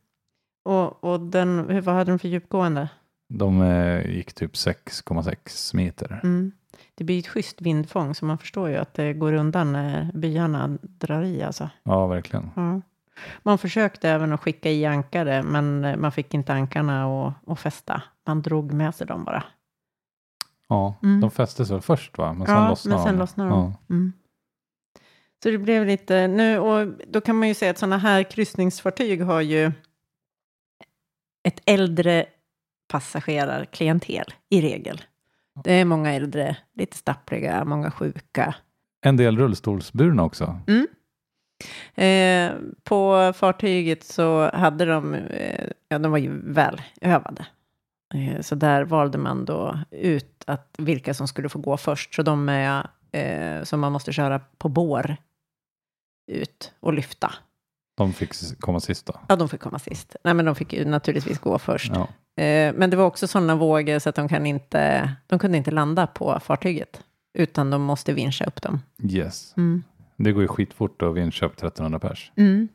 [0.62, 2.88] Och, och den, hur- vad hade den för djupgående?
[3.29, 6.20] De eh, gick typ 6,6 meter.
[6.23, 6.53] Mm.
[6.94, 10.79] Det blir ett schysst vindfång så man förstår ju att det går undan när byarna
[10.83, 11.70] drar i alltså.
[11.83, 12.51] Ja, verkligen.
[12.57, 12.81] Ja.
[13.42, 17.61] Man försökte även att skicka i ankare men eh, man fick inte ankarna att, att
[17.61, 18.03] fästa.
[18.27, 19.44] Man drog med sig dem bara.
[20.68, 21.20] Ja, Mm.
[21.20, 22.33] de fästes väl först va?
[22.33, 23.20] Men sen ja, lossnade men sen de.
[23.20, 23.59] lossnade de.
[23.88, 23.94] Ja.
[23.94, 24.12] Mm.
[25.42, 29.23] Så det blev lite, nu, och då kan man ju säga att sådana här kryssningsfartyg
[29.23, 29.73] har ju
[31.42, 32.26] ett äldre
[32.88, 35.00] passagerarklientel i regel.
[35.64, 38.55] Det är många äldre, lite stappliga, många sjuka.
[39.03, 40.61] En del rullstolsburna också.
[41.94, 42.53] Eh,
[42.85, 47.46] på fartyget så hade de, eh, ja de var ju väl övade.
[48.14, 52.14] Eh, så där valde man då ut att vilka som skulle få gå först.
[52.14, 52.48] Så de
[53.12, 55.16] eh, som man måste köra på bår
[56.33, 57.33] ut och lyfta.
[58.01, 59.21] De fick komma sist då.
[59.29, 60.17] Ja, de fick komma sist.
[60.25, 61.93] Nej, men de fick ju naturligtvis gå först.
[61.95, 62.09] Ja.
[62.43, 65.71] Eh, men det var också sådana vågor så att de, kan inte, de kunde inte
[65.71, 67.01] landa på fartyget.
[67.39, 68.81] Utan de måste vinscha upp dem.
[69.03, 69.55] Yes.
[69.57, 69.83] Mm.
[70.17, 72.33] Det går ju skitfort att vinna upp 1300 pers.
[72.37, 72.69] Mm.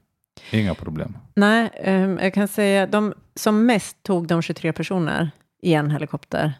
[0.51, 1.17] Inga problem.
[1.35, 6.53] Nej, ehm, jag kan säga de som mest tog de 23 personer i en helikopter.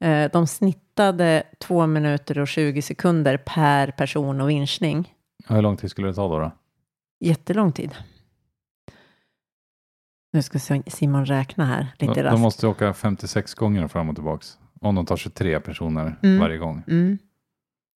[0.00, 5.12] Eh, de snittade 2 minuter och 20 sekunder per person och vinschning.
[5.48, 6.38] Hur lång tid skulle det ta då?
[6.38, 6.52] då?
[7.20, 7.94] Jättelång tid.
[10.32, 12.40] Nu ska Simon räkna här lite De, de raskt.
[12.40, 14.58] måste åka 56 gånger fram och tillbaks.
[14.80, 16.40] Om de tar 23 personer Mm.
[16.40, 16.82] varje gång.
[16.88, 17.18] Mm.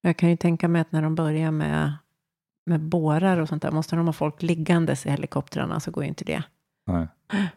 [0.01, 1.93] Jag kan ju tänka mig att när de börjar med,
[2.67, 6.09] med bårar och sånt där, måste de ha folk liggandes i helikoptrarna så går ju
[6.09, 6.43] inte det.
[6.87, 7.07] Nej.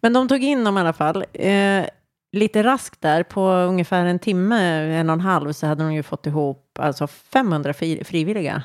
[0.00, 1.24] Men de tog in dem i alla fall.
[1.32, 1.86] Eh,
[2.32, 4.60] lite raskt där, på ungefär en timme,
[5.00, 8.62] en och en halv, så hade de ju fått ihop alltså 500 fri, frivilliga.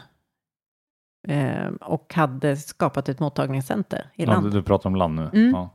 [1.28, 4.46] Eh, och hade skapat ett mottagningscenter i Ja, land.
[4.46, 5.30] du, du pratar om land nu.
[5.34, 5.52] Mm.
[5.52, 5.70] Ja.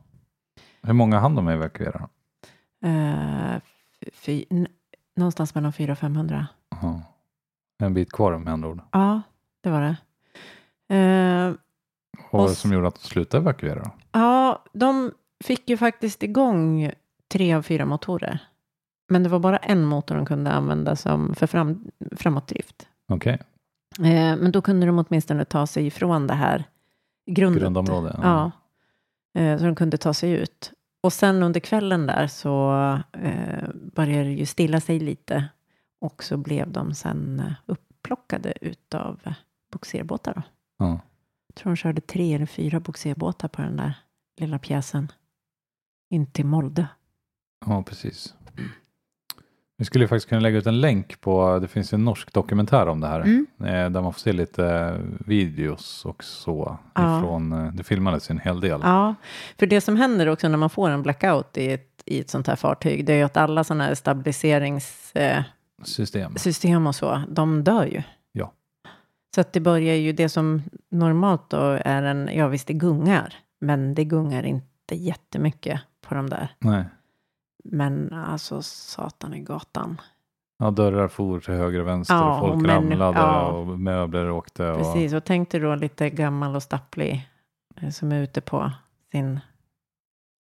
[0.83, 2.09] Hur många hann de evakuera?
[2.85, 3.61] Eh,
[4.13, 4.45] fy,
[5.17, 6.47] någonstans mellan 400 och 500.
[6.83, 7.03] Ja.
[7.79, 8.81] En bit kvar med andra ord.
[8.93, 9.23] Ja,
[9.61, 9.97] det var det.
[10.97, 11.55] Eh,
[12.33, 13.91] Vad var det som gjorde att de slutade evakuera?
[14.13, 15.13] ja, de
[15.45, 16.93] fick ju faktiskt igång
[17.33, 18.39] tre av fyra motorer.
[19.09, 22.89] Men det var bara en motor de kunde använda som för fram, framåtdrift.
[23.09, 23.43] Okej,
[23.99, 26.65] Eh, men då kunde de åtminstone ta sig ifrån det här
[27.27, 27.63] grundet.
[27.63, 28.21] grundområde.
[28.23, 28.51] Ja,
[29.35, 30.73] eh, så de kunde ta sig ut.
[31.03, 32.73] Och sen under kvällen där så
[33.13, 35.49] eh, började det ju stilla sig lite.
[36.01, 39.21] Och så blev de sen eh, upplockade utav
[39.73, 40.35] bogserbåtar.
[40.35, 40.43] Då.
[40.79, 41.01] Ja.
[41.47, 43.95] Jag tror de körde tre eller fyra bogserbåtar på den där
[44.41, 45.13] lilla pjäsen.
[46.11, 46.87] In till Molde.
[47.67, 48.35] ja, precis.
[49.85, 53.01] Vi skulle faktiskt kunna lägga ut en länk på, det finns en norsk dokumentär om
[53.01, 53.21] det här.
[53.21, 53.47] Mm.
[53.61, 56.79] eh, Där man får se lite videos och så.
[56.95, 57.19] Ja.
[57.19, 58.81] Ifrån, eh, det filmades en hel del.
[58.83, 59.15] Ja,
[59.59, 62.47] för det som händer också när man får en blackout i ett, i ett sånt
[62.47, 66.87] här fartyg, det är ju att alla sådana här stabiliseringssystem System.
[66.87, 68.03] och så, de dör ju.
[68.33, 68.53] Ja.
[69.35, 73.35] Så att det börjar ju, det som normalt då är en, ja visst det gungar,
[73.61, 76.49] men det gungar inte jättemycket på de där.
[76.59, 76.85] Nej.
[77.65, 80.01] Men alltså satan i gatan.
[80.59, 83.47] Ja, dörrar for till höger och vänster Ja, och folk och ramlade ja.
[83.47, 84.71] och möbler åkte.
[84.71, 87.29] Och, Precis, och tänk dig då lite gammal och stapplig
[87.77, 88.73] eh, som är ute på
[89.13, 89.41] sin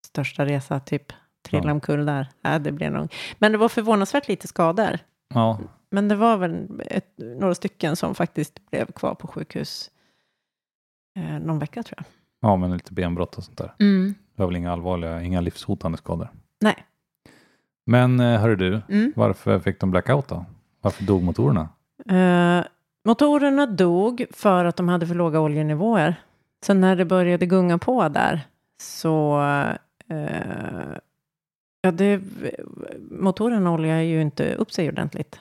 [0.07, 1.13] största resa, typ
[1.49, 1.71] trilla Ja.
[1.71, 2.27] omkull där.
[2.41, 3.13] Ja, det blir nog.
[3.39, 4.99] Men det var förvånansvärt lite skador.
[5.33, 5.59] Ja,
[5.91, 9.91] Men det var väl ett, några stycken som faktiskt blev kvar på sjukhus
[11.19, 12.05] eh, någon vecka tror jag.
[12.49, 13.73] ja, men lite benbrott och sånt där.
[13.77, 16.29] Det var väl inga allvarliga, inga livshotande skador.
[16.61, 16.85] Nej.
[17.85, 19.13] Men eh, hörru du, Mm.
[19.15, 20.45] varför fick de blackout då?
[20.81, 21.69] Varför dog motorerna?
[22.09, 22.65] Eh,
[23.05, 26.15] motorerna dog för att de hade för låga oljenivåer.
[26.63, 28.41] Sen när det började gunga på där
[28.81, 29.41] så
[30.07, 30.97] eh,
[31.81, 32.21] ja, det,
[33.11, 35.39] motorerna oljar ju inte upp sig ordentligt.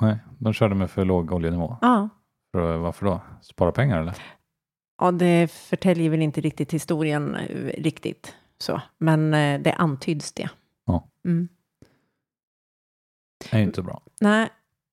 [0.00, 1.76] Nej, de körde med för låg oljenivå.
[1.80, 2.08] Ja.
[2.52, 3.20] För, varför då?
[3.40, 4.14] Spara pengar eller?
[5.00, 10.48] Ja, det förtäljer väl inte riktigt historien eh, riktigt så, men eh, det antyds det.
[10.86, 11.08] Ja.
[11.24, 11.48] Mm.
[13.38, 14.02] Det är inte bra.
[14.20, 14.48] Nej,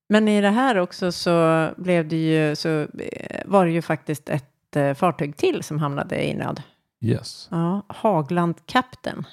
[0.10, 4.30] men i det här också så blev det ju, så eh, var det ju faktiskt
[4.30, 6.62] ett eh, fartyg till som hamnade i nöd.
[7.02, 9.26] Yes, Ja, Hagland Captain.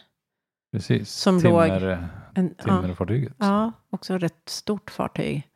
[0.73, 1.11] precis.
[1.12, 3.33] Som låg- Timmer, En, ja, timmerfartyget.
[3.38, 5.46] ja, också rätt stort fartyg.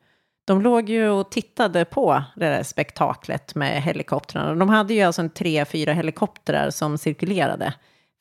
[0.47, 4.55] De låg ju och tittade på det där spektaklet med helikoptrarna.
[4.55, 7.73] De hade ju alltså en tre, fyra helikoptrar som cirkulerade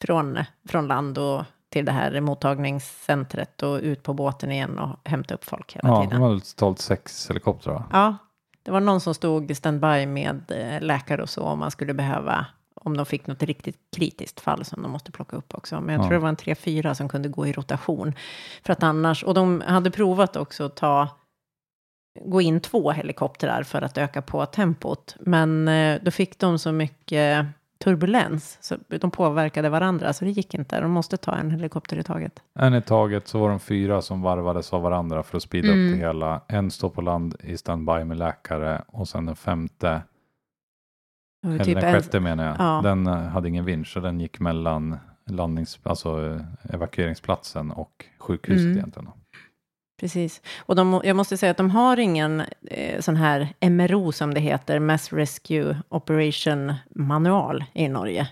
[0.05, 1.43] från, från land och
[1.75, 6.03] till det här mottagningscentret och ut på båten igen och hämta upp folk hela Ja,
[6.03, 6.21] tiden.
[6.21, 7.83] de hade totalt sex helikoptrar?
[7.93, 8.17] Ja,
[8.63, 12.47] det var någon som stod standby med eh, läkare och så om man skulle behöva,
[12.75, 15.81] om de fick något riktigt kritiskt fall som de måste plocka upp också.
[15.81, 16.09] Men jag Ja.
[16.09, 18.13] tror det var en tre, fyra som kunde gå i rotation.
[18.65, 21.09] För att annars, och de hade provat också att ta,
[22.25, 25.17] gå in två helikoptrar för att öka på tempot.
[25.21, 27.47] Men eh, då fick de så mycket
[27.79, 30.81] turbulens, så de påverkade varandra, så det gick inte.
[30.81, 32.43] De måste ta en helikopter i taget.
[32.59, 35.87] En i taget så var de fyra som varvades av varandra för att speeda Mm.
[35.87, 36.41] upp det hela.
[36.49, 40.03] En står på land i standby med läkare och sen den femte,
[41.45, 42.81] eller typ den en, sjätte menar jag, Ja.
[42.83, 48.65] den eh, hade ingen vinsch så den gick mellan landnings, alltså eh, evakueringsplatsen och sjukhuset
[48.65, 48.77] Mm.
[48.79, 49.09] egentligen.
[50.05, 50.43] Precis.
[50.59, 54.41] Och de, jag måste säga att de har ingen eh, sån här MRO som det
[54.41, 58.29] heter, Mass Rescue Operation Manual i Norge.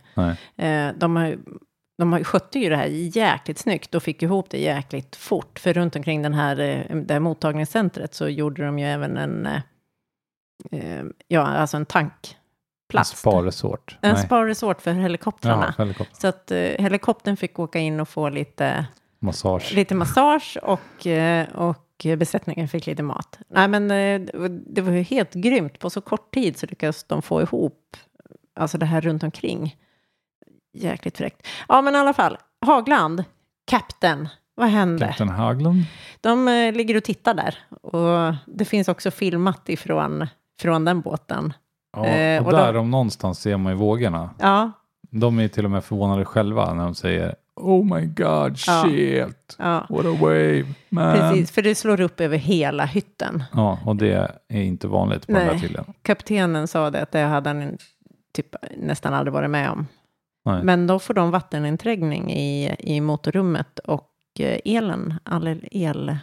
[0.56, 1.37] Eh, de, har,
[1.98, 5.58] de skötte ju det här jäkligt snyggt och fick ihop det jäkligt fort.
[5.58, 9.46] För runt omkring den här, eh, det här mottagningscentret så gjorde de ju även en,
[9.46, 9.61] eh,
[10.72, 13.18] eh, ja, alltså en En tankplats.
[13.18, 13.98] sparresort.
[14.02, 15.74] En sparresort för helikoptrarna.
[15.78, 16.16] Ja, helikopter.
[16.20, 18.87] Så att eh, helikoptern fick åka in och få lite
[19.22, 19.72] Massage.
[19.74, 23.38] lite massage och, eh, och besättningen fick lite mat.
[23.48, 24.20] Nej, men eh,
[24.66, 25.78] det var- ju helt grymt.
[25.78, 27.96] På så kort tid så lyckades de få ihop
[28.56, 29.76] alltså det här runt omkring.
[30.74, 31.46] Jäkligt fräckt.
[31.68, 32.38] Ja, men i alla fall.
[32.66, 33.24] Hagland,
[33.66, 35.06] Captain, vad hände?
[35.06, 35.82] Captain Haglund.
[36.20, 37.58] De eh, ligger och tittar där.
[37.82, 40.26] Och det finns också filmat ifrån
[40.61, 41.52] från den båten.
[41.96, 42.00] Ja,
[42.40, 44.30] och och där de- om någonstans ser man ju vågorna.
[44.38, 44.70] Ja,
[45.11, 49.87] De är till och med förvånade själva när de säger Oh my god, shit, ja.
[49.88, 51.17] what a wave, man.
[51.17, 53.45] Precis, för det slår upp över hela hytten.
[53.53, 55.55] Ja, och det är inte vanligt på den Nej.
[55.55, 55.85] där tydligen.
[56.03, 57.79] Kaptenen sa det att det hade han
[58.33, 59.87] typ nästan aldrig varit med om.
[60.45, 60.62] Nej.
[60.65, 66.17] Men då får de vatteninträngning i, i motorrummet och eh, elen, all el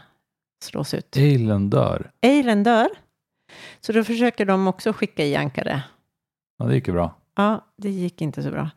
[0.63, 1.17] slås ut.
[1.17, 2.11] Elen dör.
[2.21, 2.89] Elen dör.
[3.79, 5.83] Så då försöker de också skicka i ankare.
[6.57, 7.18] Ja, det gick ju bra.
[7.35, 8.69] Ja, det gick inte så bra.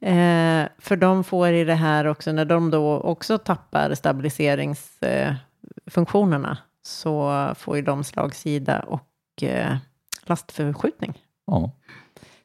[0.00, 7.52] Eh, för de får i det här också, när de då också tappar stabiliseringsfunktionerna, så
[7.58, 9.76] får ju de slagsida och eh,
[10.24, 11.18] lastförskjutning.
[11.46, 11.70] Ja,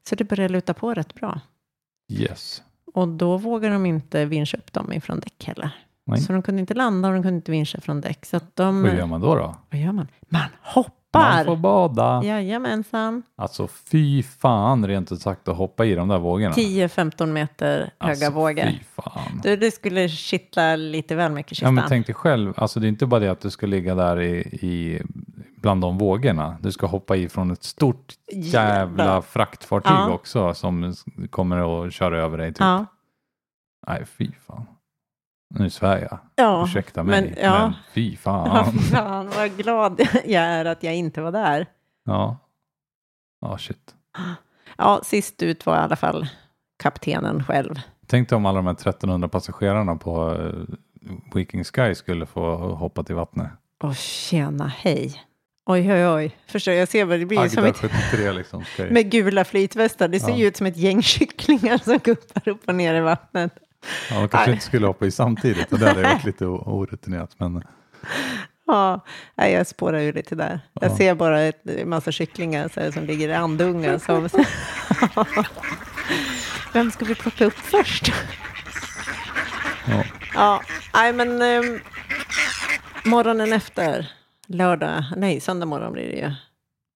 [0.10, 1.40] Så det börjar luta på rätt bra.
[2.12, 2.64] yes.
[2.94, 5.70] Och då vågar de inte vinscha upp dem ifrån däck heller.
[6.06, 6.22] Nej.
[6.22, 8.26] Så de kunde inte landa och de kunde inte vinscha från däck.
[8.26, 8.84] Så att de...
[8.84, 9.36] Vad gör man då?
[9.36, 9.56] då?
[9.70, 10.08] Vad gör man?
[10.30, 10.97] Man hoppar!
[11.14, 12.22] Man får bada.
[12.24, 13.24] Jajamensan.
[13.38, 16.56] Alltså fy fan rent ut sagt att hoppa i de där vågorna.
[16.56, 18.64] 10-15 meter höga alltså, vågor.
[18.66, 19.42] Fy fan.
[19.44, 21.76] Du, det skulle kittla lite väl mycket i Ja, kistan.
[21.76, 24.22] men tänk dig själv, alltså det är inte bara det att du ska ligga där
[24.22, 25.02] i, i
[25.62, 26.58] bland de vågorna.
[26.62, 29.22] Du ska hoppa i från ett stort jävla Jävlar.
[29.22, 30.10] fraktfartyg Ja.
[30.12, 30.94] också som
[31.30, 32.50] kommer att köra över dig.
[32.54, 32.60] Typ.
[32.60, 32.86] Ja.
[33.88, 34.66] Nej, fy fan.
[35.50, 36.20] Nu svär jag.
[36.36, 36.64] Ja.
[36.68, 37.22] Ursäkta mig.
[37.22, 37.60] men- ja.
[37.60, 38.74] Men fy Ja, fan.
[38.74, 41.66] fan vad glad jag är att jag inte var där.
[42.06, 42.38] Ja.
[43.42, 43.96] Ja, shit.
[44.78, 46.28] Ja, sist ut var i alla fall
[46.84, 47.76] kaptenen själv.
[48.08, 50.66] Tänk dig om alla de här 1300 passagerarna på uh,
[51.34, 53.52] Viking Sky skulle få hoppa till vattnet.
[53.84, 55.24] Och tjena, hej.
[55.66, 56.38] Oj, oj, oj.
[56.48, 58.64] Förstår jag ser vad det blir som Agda ett, 73 liksom.
[58.66, 60.08] Ska ju- med gula flytvästar.
[60.08, 60.38] Det ser Ja.
[60.38, 63.52] ju ut som ett gäng kycklingar som guppar upp och ner i vattnet.
[64.10, 64.54] Ja, de kanske Nej.
[64.54, 65.72] inte skulle hoppa i samtidigt.
[65.74, 67.36] Och det hade varit lite orutinerat.
[67.40, 67.64] Men
[68.66, 69.02] Ja,
[69.36, 70.60] jag spårar ju lite där.
[70.74, 70.98] Jag Ja.
[70.98, 73.98] ser bara ett massa kycklingar så här, som ligger i andungar.
[73.98, 74.30] Som...
[76.74, 78.12] Vem ska vi plocka upp först?
[79.88, 80.62] ja, Ja,
[80.94, 81.80] nej men ehm,
[83.06, 84.12] morgonen efter,
[84.48, 86.32] lördag, nej söndag morgon blir det ju.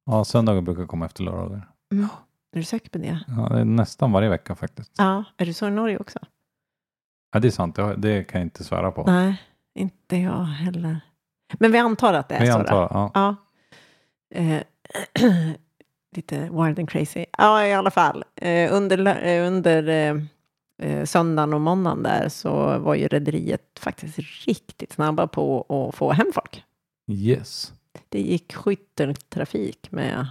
[0.05, 1.67] ja, söndagar brukar komma efter lördagar.
[2.53, 3.19] Är du säker på det?
[3.27, 4.91] Ja, det är nästan varje vecka faktiskt.
[4.97, 6.19] Ja, är det så i Norge också?
[7.31, 7.75] Ja, det är sant.
[7.75, 9.03] Det, det kan jag inte svära på.
[9.03, 9.41] Nej,
[9.75, 10.99] inte jag heller.
[11.59, 12.59] Men vi antar att det är jag så.
[12.59, 12.87] antar, då.
[12.93, 13.11] ja.
[13.13, 13.35] Ja.
[14.35, 14.61] Eh,
[16.15, 17.25] lite wild and crazy.
[17.37, 18.23] Ja, i alla fall.
[18.35, 20.21] Eh, under eh, under eh,
[20.81, 26.11] eh, söndagen och måndagen där så var ju rederiet faktiskt riktigt snabba på att få
[26.11, 26.63] hem folk.
[27.07, 27.73] Yes.
[28.09, 30.27] Det gick skytteltrafik med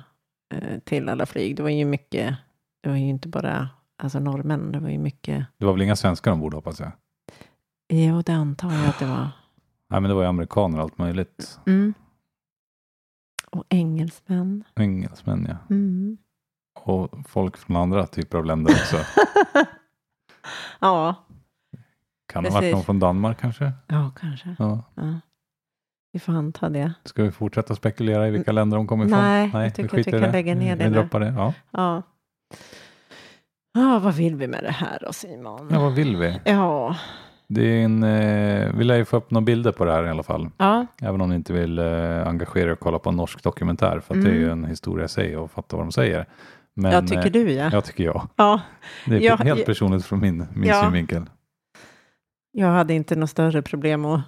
[0.55, 1.57] eh, till alla flyg.
[1.57, 2.35] Det var ju mycket,
[2.81, 3.69] det var ju inte bara
[4.03, 6.93] alltså norrmän, det var ju mycket, Det var väl inga svenskar ombord hoppas jag.
[7.89, 9.29] jo det antar jag att det var.
[9.89, 11.61] Nej, men det var ju amerikaner och allt möjligt.
[11.67, 11.95] Mm.
[13.51, 14.65] Och engelsmän.
[14.77, 15.57] Engelsmän ja.
[15.75, 16.19] Mm.
[16.81, 18.97] Och folk från andra typer av länder också.
[20.81, 21.15] ja,
[22.33, 23.73] Kan det ha varit någon från Danmark kanske?
[23.87, 24.57] ja kanske.
[24.59, 24.83] Ja.
[24.95, 25.21] Ja.
[26.13, 26.93] Vi får anta det.
[27.05, 29.19] Ska vi fortsätta spekulera i vilka länder de kommer ifrån?
[29.19, 30.97] Nej, jag tycker att vi skiter i kan lägga ner det Vi nu.
[30.97, 31.27] droppar det.
[31.29, 31.55] Ja.
[31.71, 32.03] Ja.
[33.81, 35.69] Ja, vad vill vi med det här då Simon?
[35.71, 36.41] ja, vad vill vi?
[36.45, 36.97] Ja,
[37.49, 40.09] Det är en, eh, vi lär ju få upp några bilder på det här i
[40.09, 40.51] alla fall.
[40.57, 44.01] ja, Även om ni inte vill eh, engagera er och kolla på en norsk dokumentär.
[44.01, 44.65] För att det är ju Mm.
[44.65, 46.27] en historia i sig och fatta vad de säger.
[46.75, 47.71] Men, jag tycker eh, du ja.
[47.73, 48.29] Ja, tycker jag.
[48.37, 48.61] ja.
[49.07, 50.83] Det är Ja, helt personligt från min, min Ja.
[50.83, 51.31] synvinkel.
[52.53, 54.21] Jag hade inte något större problem att,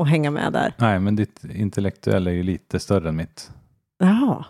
[0.00, 0.74] att hänga med där.
[0.78, 3.50] Nej, men ditt intellektuella är ju lite större än mitt.
[3.98, 4.44] Jaha.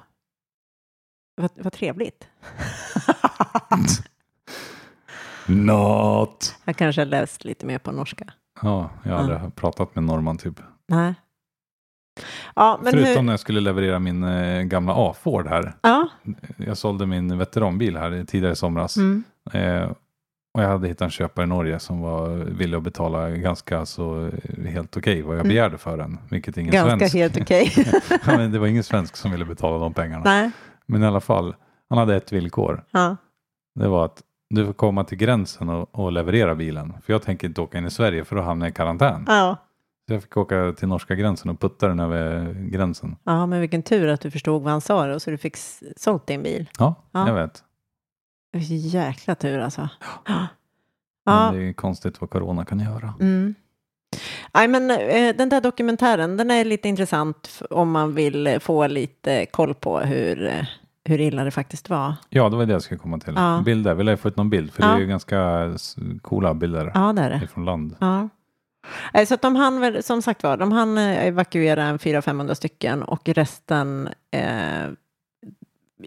[1.41, 2.29] Vad, vad trevligt.
[5.49, 6.55] Not!
[6.65, 8.25] jag kanske har läst lite mer på norska.
[8.63, 10.61] Ja, jag har aldrig pratat med en norrman typ.
[10.89, 11.15] Nej.
[12.55, 15.75] Ja, men Förutom hur, när jag skulle leverera min eh, gamla A-Ford här.
[15.83, 16.09] Ja,
[16.57, 18.97] Jag sålde min veteranbil här tidigare i somras.
[18.97, 19.25] mm.
[19.53, 19.91] Eh,
[20.55, 24.27] och jag hade hittat en köpare i Norge som var villig att betala ganska så
[24.27, 25.49] eh, helt okej vad jag Mm.
[25.49, 26.19] begärde för den.
[26.31, 27.15] Vilket ingen ganska svensk.
[27.15, 27.73] helt okej.
[28.11, 30.23] Ja, men det var ingen svensk som ville betala de pengarna.
[30.25, 30.51] Nej.
[30.87, 31.55] Men i alla fall,
[31.89, 32.85] han hade ett villkor.
[32.91, 33.17] Ja.
[33.75, 36.95] Det var att du får komma till gränsen och, och leverera bilen.
[37.03, 39.25] För jag tänker inte åka in i Sverige för då hamnar jag i karantän.
[39.29, 39.57] Ja.
[40.09, 43.17] Så jag fick åka till norska gränsen och putta den över gränsen.
[43.25, 45.57] ja, men vilken tur att du förstod vad han sa då, så du fick
[45.97, 46.71] sålt din bil.
[46.79, 47.29] Ja, Ja.
[47.29, 47.65] jag vet.
[48.93, 49.89] Jäkla tur alltså.
[50.27, 50.47] Men
[51.25, 51.51] Ja.
[51.55, 53.15] det är konstigt vad corona kan göra.
[53.21, 53.55] Mm.
[54.55, 58.87] Nej, men eh, den där dokumentären, den är lite intressant om man vill eh, få
[58.87, 60.65] lite koll på hur, eh,
[61.09, 62.15] hur illa det faktiskt var.
[62.29, 63.33] Ja, det var det jag skulle komma till.
[63.37, 63.63] Ja.
[63.65, 64.73] Bilder, vi lär få ut någon bild.
[64.73, 64.89] För Ja.
[64.89, 65.69] det är ju ganska
[66.23, 67.41] coola bilder Ja, det är det.
[67.45, 67.97] ifrån land.
[67.99, 68.29] Ja.
[69.15, 73.03] Eh, Så att de hann som sagt var, de hann eh, evakuera en 400-500 stycken
[73.03, 74.89] och resten eh,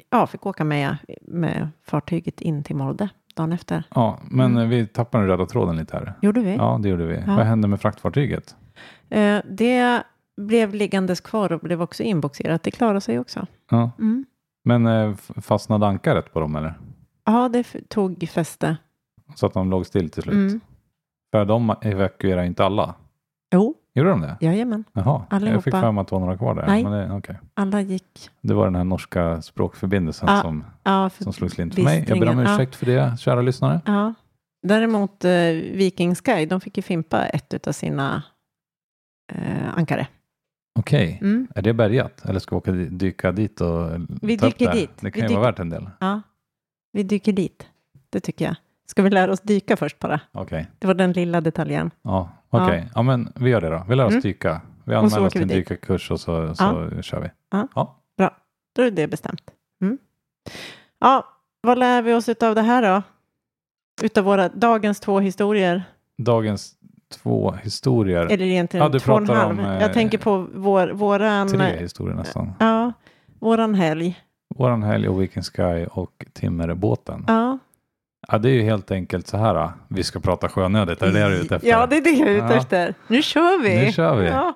[0.10, 3.84] ja, fick åka med, med fartyget in till Molde dagen efter.
[3.96, 4.70] Ja, men Mm.
[4.70, 6.14] vi tappade den röda tråden lite här.
[6.22, 6.56] Gjorde vi?
[6.56, 7.16] Ja, det gjorde vi.
[7.28, 7.36] Ja.
[7.36, 8.56] Vad hände med fraktfartyget?
[9.10, 10.04] Eh, det
[10.38, 12.64] blev liggandes kvar och blev också inboxerat.
[12.64, 13.46] Det klarade sig också.
[13.72, 13.92] Ja.
[14.00, 14.26] Mm.
[14.63, 16.80] Men eh, fastnade ankaret på dem eller?
[17.26, 18.78] Ja, det tog fäste.
[19.36, 20.34] Så att de låg still till slut.
[20.34, 20.60] Mm.
[21.32, 22.95] För de evakuerade inte alla.
[23.54, 24.38] Jo, Gjorde de det?
[24.41, 24.84] jajamän.
[24.93, 25.62] Jaha, jag Allihopa.
[25.62, 26.67] fick för mig att det var några kvar där.
[26.67, 26.84] Nej.
[26.84, 27.39] Men det, okej.
[27.54, 28.30] Alla gick.
[28.41, 30.63] det var den här norska språkförbindelsen Ja, som,
[31.10, 32.06] för som slog slint för mig.
[32.08, 33.82] Jag ber om ursäkt för det, kära lyssnare.
[33.86, 34.13] Ja.
[34.67, 35.32] Däremot eh,
[35.74, 38.24] Viking Sky, de fick ju fimpa ett av sina
[39.34, 40.08] eh, ankare.
[40.80, 41.48] Okej, Mm.
[41.56, 42.26] är det bärgat?
[42.26, 43.90] Eller ska vi åka dyka dit och
[44.22, 44.80] Vi ta upp dyker det?
[44.80, 44.90] dit.
[45.00, 45.90] Det Vi kan ju dyker- vara värt en del.
[46.00, 46.22] Ja,
[46.94, 47.68] vi dyker dit.
[48.10, 48.56] Det tycker jag.
[48.86, 50.20] Ska vi lära oss dyka först bara?
[50.32, 51.92] Okej, Det var den lilla detaljen.
[52.02, 52.90] ja, okej.
[52.96, 53.02] Ja.
[53.02, 53.86] men vi gör det då.
[53.90, 54.22] Vi lär oss Mm.
[54.22, 54.62] dyka.
[54.86, 57.30] Vi anmäler oss till en vi dykarkurs och så, så kör vi.
[58.76, 59.42] Då är det bestämt.
[59.82, 59.98] Mm.
[61.00, 61.26] Ja,
[61.62, 63.02] vad lär vi oss av det här då?
[64.06, 65.84] Utav våra dagens två historier.
[66.18, 66.76] Dagens
[67.12, 68.26] två historier.
[68.26, 69.60] Eller egentligen Ja, du två och en halv.
[69.60, 72.54] om, eh, Jag tänker på vår, våran, Tre historier nästan.
[72.60, 72.93] ja,
[73.39, 74.19] våran helg.
[74.56, 77.26] Våran helg och Weekend Sky och Timmerbåten.
[77.28, 77.58] Ja.
[78.32, 79.54] Ja, det är ju helt enkelt så här.
[79.54, 79.71] då.
[79.88, 81.02] Vi ska prata sjönödigt.
[81.02, 81.69] Är det det du är ute efter?
[81.69, 82.54] Ja, det är det jag är ute Ja.
[82.54, 82.93] efter.
[83.08, 83.86] Nu kör vi.
[83.86, 84.28] Nu kör vi.
[84.28, 84.54] Ja.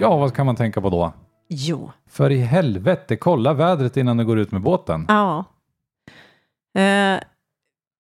[0.00, 1.12] Ja, vad kan man tänka på då?
[1.48, 1.90] Jo.
[2.10, 5.04] För i helvete, kolla vädret innan du går ut med båten.
[5.08, 5.44] Ja.
[6.76, 7.20] Eh,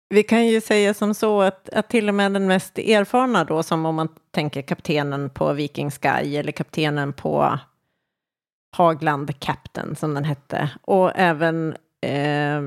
[0.10, 3.63] vi kan ju säga som så att, att till och med den mest erfarna då,
[3.63, 7.60] som om man tänker kaptenen på Viking Sky eller kaptenen på
[8.77, 12.62] Hagland Captain som den hette, och även eh,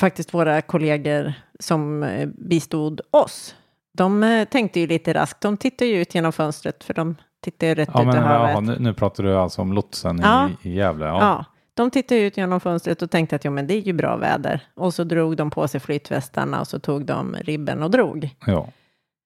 [0.00, 3.56] faktiskt våra kollegor som eh, bistod oss.
[3.98, 7.66] De eh, tänkte ju lite raskt, de tittade ju ut genom fönstret för de tittar
[7.66, 8.50] ju rätt Ja, ut men, i havet.
[8.50, 10.48] jaha, nu, nu pratar du alltså om lotsen Ja.
[10.62, 11.04] i, i Gävle.
[11.06, 11.18] Ja.
[11.20, 11.44] Ja.
[11.74, 14.60] De tittade ut genom fönstret och tänkte att jo, men det är ju bra väder.
[14.74, 18.30] Och så drog de på sig flytvästarna och så tog de ribben och drog.
[18.46, 18.68] ja.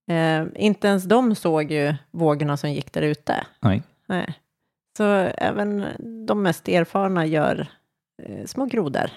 [0.08, 3.46] Eh, inte ens de såg ju vågorna som gick där ute.
[3.60, 3.82] Nej.
[4.06, 4.38] Nej.
[4.96, 5.04] Så
[5.38, 5.84] även
[6.26, 7.68] de mest erfarna gör
[8.22, 9.10] eh, små grodor.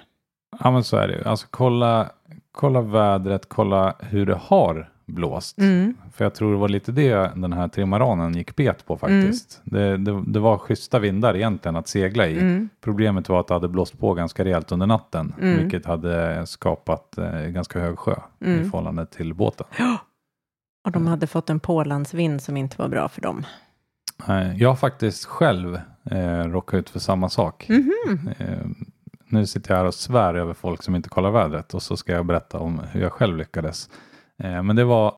[0.59, 1.23] Ja, men så är det ju.
[1.23, 2.11] Alltså kolla,
[2.51, 5.57] kolla vädret, kolla hur det har blåst.
[5.59, 5.93] Mm.
[6.13, 9.61] För jag tror det var lite det den här trimaranen gick bet på faktiskt.
[9.63, 12.39] Det, det, det var schyssta vindar egentligen att segla i.
[12.39, 12.69] Mm.
[12.81, 15.57] Problemet var att det hade blåst på ganska rejält under natten, Mm.
[15.57, 18.71] vilket hade skapat eh, ganska hög sjö i Mm.
[18.71, 19.67] förhållande till båten.
[20.85, 23.43] Och de hade fått en pålandsvind som inte var bra för dem.
[24.57, 25.79] Jag har faktiskt själv
[26.11, 27.65] eh, råkat ut för samma sak.
[27.69, 28.29] Mhm.
[28.39, 28.57] Eh,
[29.31, 32.11] nu sitter jag här och svär över folk som inte kollar vädret och så ska
[32.11, 33.89] jag berätta om hur jag själv lyckades.
[34.39, 35.13] Eh, men det var,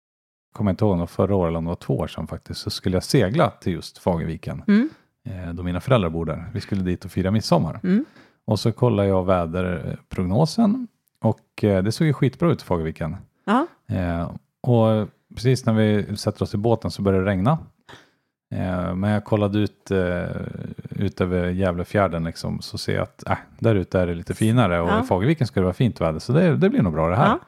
[0.53, 2.69] kommer jag inte ihåg, förra året eller om det var två år sedan faktiskt, så
[2.69, 4.63] skulle jag segla till just Fagerviken.
[4.67, 4.89] Mm.
[5.25, 6.45] Eh, då mina föräldrar bor där.
[6.53, 7.79] Vi skulle dit och fira midsommar.
[7.83, 8.05] Mm.
[8.45, 10.87] Och så kollade jag väderprognosen
[11.19, 13.17] och eh, det såg ju skitbra ut i Fagerviken.
[14.61, 17.57] Och precis när vi sätter oss i båten så börjar det regna.
[18.95, 19.91] Men jag kollade ut,
[20.89, 24.81] ut över Gävlefjärden liksom, så ser jag att äh, där ute är det lite finare
[24.81, 25.03] och Ja.
[25.03, 27.27] i Fagerviken ska det vara fint väder så det, det blir nog bra det här.
[27.27, 27.39] Ja.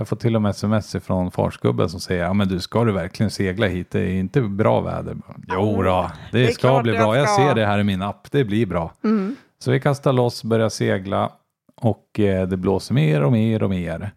[0.00, 2.92] Jag får till och med sms från farsgubben som säger ja men du ska du
[2.92, 5.16] verkligen segla hit, det är inte bra väder.
[5.48, 7.42] Jo då, det, det ska bli bra, jag ska.
[7.42, 8.92] ser det här i min app, det blir bra.
[9.04, 9.36] Mm.
[9.58, 11.32] Så vi kastar loss, börjar segla
[11.76, 14.10] och eh, det blåser mer och mer och mer.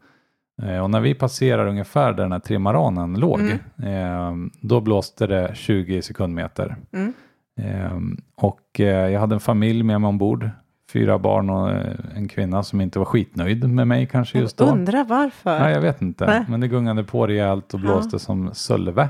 [0.62, 3.41] Eh, och när vi passerar ungefär där den här trimaranen låg,
[3.84, 6.76] eh, då blåste det 20 sekundmeter.
[6.93, 7.13] Mm.
[7.62, 7.98] Eh,
[8.36, 10.50] och eh, jag hade en familj med mig ombord,
[10.93, 14.65] fyra barn och eh, en kvinna som inte var skitnöjd med mig kanske just då.
[14.65, 15.60] Undrar varför.
[15.60, 16.25] Nej, jag vet inte.
[16.25, 16.45] Nej.
[16.47, 19.10] Men det gungade på rejält och blåste som sölve.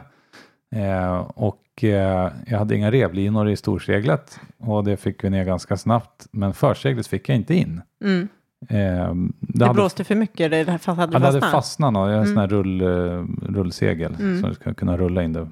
[0.76, 5.78] Eh, och eh, jag hade inga revlinor i storseglet och det fick vi ner ganska
[5.78, 6.28] snabbt.
[6.32, 7.82] Men förseglet fick jag inte in.
[8.04, 8.28] Mm.
[8.70, 11.52] Eh, Det, hade, blåste för mycket, det hade ja, det hade fastnat.
[11.52, 11.94] fastnat.
[11.94, 12.10] något.
[12.10, 12.64] Jag har en sån här Mm.
[12.64, 14.42] rull, eh, rullsegel Mm.
[14.42, 15.48] så jag ska kunna rulla in det.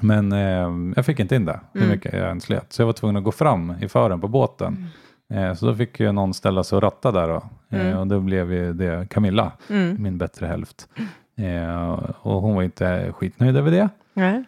[0.00, 1.92] Men eh, jag fick inte in det, hur Mm.
[1.94, 2.72] mycket jag än slet.
[2.72, 4.86] Så jag var tvungen att gå fram i fören på båten.
[5.30, 7.42] Eh, så då fick ju någon ställa sig och ratta där då.
[7.68, 7.98] Eh, Mm.
[7.98, 10.02] och då blev ju det Camilla Mm.
[10.02, 10.88] min bättre hälft.
[11.36, 11.90] Eh,
[12.22, 13.88] och hon var inte skitnöjd över det.
[14.14, 14.44] Nej.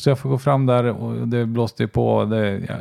[0.00, 2.24] Så jag får gå fram där och det blåste ju på.
[2.24, 2.74] Det, ja,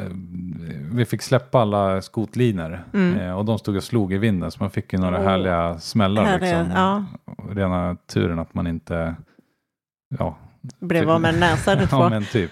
[0.92, 3.36] vi fick släppa alla skotliner Mm.
[3.36, 5.24] och de stod och slog i vinden så man fick ju några Åh.
[5.24, 6.24] härliga smällar.
[6.26, 6.76] Härliga, liksom.
[6.76, 7.06] ja.
[7.52, 9.16] Rena turen att man inte,
[10.20, 10.36] ja,
[10.80, 11.98] Blev av med en näsa eller två.
[11.98, 12.52] ja men typ.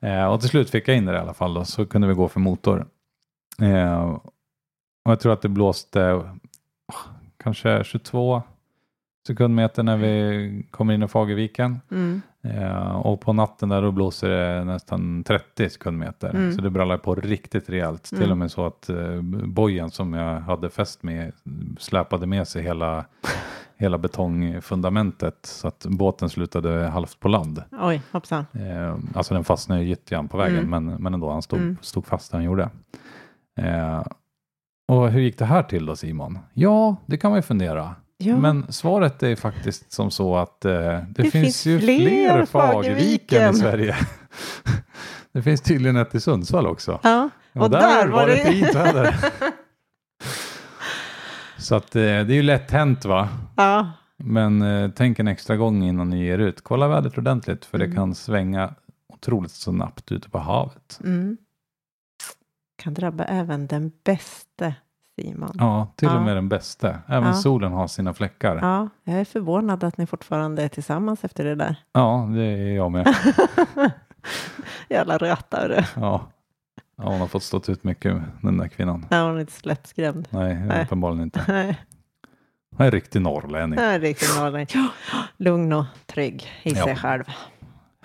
[0.00, 0.28] Ja.
[0.28, 2.28] Och till slut fick jag in det i alla fall då, så kunde vi gå
[2.28, 2.86] för motor.
[3.62, 4.04] Eh,
[5.04, 6.26] och jag tror att det blåste oh,
[7.36, 8.42] kanske 22
[9.26, 11.80] sekundmeter när vi kommer in i Fagerviken.
[11.90, 12.22] Mm.
[12.42, 16.30] Eh, och på natten där då blåser det nästan 30 sekundmeter.
[16.30, 16.52] Mm.
[16.52, 18.12] Så det brallar på riktigt rejält.
[18.12, 18.22] Mm.
[18.22, 21.32] Till och med så att eh, bojen som jag hade fäst med
[21.78, 23.04] släpade med sig hela,
[23.76, 25.38] hela betongfundamentet.
[25.46, 27.62] Så att båten slutade halvt på land.
[27.80, 28.46] Oj, hoppsan.
[28.52, 30.84] Eh, alltså den fastnade i gyttjan på vägen Mm.
[30.84, 31.76] men, men ändå han stod, Mm.
[31.80, 32.70] stod fast där han gjorde.
[33.56, 34.02] Eh,
[34.88, 36.38] Och hur gick det här till då Simon?
[36.54, 37.94] Ja, det kan man ju fundera.
[38.18, 38.36] Ja.
[38.36, 42.46] Men svaret är faktiskt som så att eh, det, Det finns, finns ju fler fler
[42.46, 43.96] Fagerviken i Sverige.
[45.32, 47.00] det finns tydligen ett i Sundsvall också.
[47.02, 47.28] ja.
[47.52, 48.36] Och, där, var det...
[48.36, 49.16] fint väder.
[51.58, 53.28] så att eh, det är ju lätt hänt va?
[53.56, 53.90] ja.
[54.18, 56.60] Men eh, tänk en extra gång innan ni ger ut.
[56.64, 57.90] Kolla vädret ordentligt för Mm.
[57.90, 58.74] det kan svänga
[59.12, 61.00] otroligt snabbt ute på havet.
[61.04, 61.36] Mm.
[62.76, 64.74] Kan drabba även den bäste
[65.20, 65.50] Simon.
[65.54, 66.16] Ja, till Ja.
[66.16, 66.98] och med den bästa.
[67.08, 67.34] Även Ja.
[67.34, 68.56] solen har sina fläckar.
[68.56, 68.88] Ja.
[69.04, 71.76] Ja, jag är förvånad att ni fortfarande är tillsammans efter det där.
[72.34, 73.14] det är jag med.
[74.88, 75.86] Jävla rötare.
[75.96, 76.26] Ja.
[76.96, 79.06] ja, hon har fått stått ut mycket, den där kvinnan.
[79.10, 80.28] Ja, hon är inte så lättskrämd.
[80.30, 80.84] Nej, Nej.
[80.84, 81.44] uppenbarligen inte.
[81.48, 81.80] Nej,
[82.70, 83.76] Hon är en riktig norrlänning.
[83.78, 84.66] det är riktigt norrlänning.
[84.74, 84.88] Ja,
[85.36, 86.84] Lugn och trygg i Ja.
[86.84, 87.24] sig själv.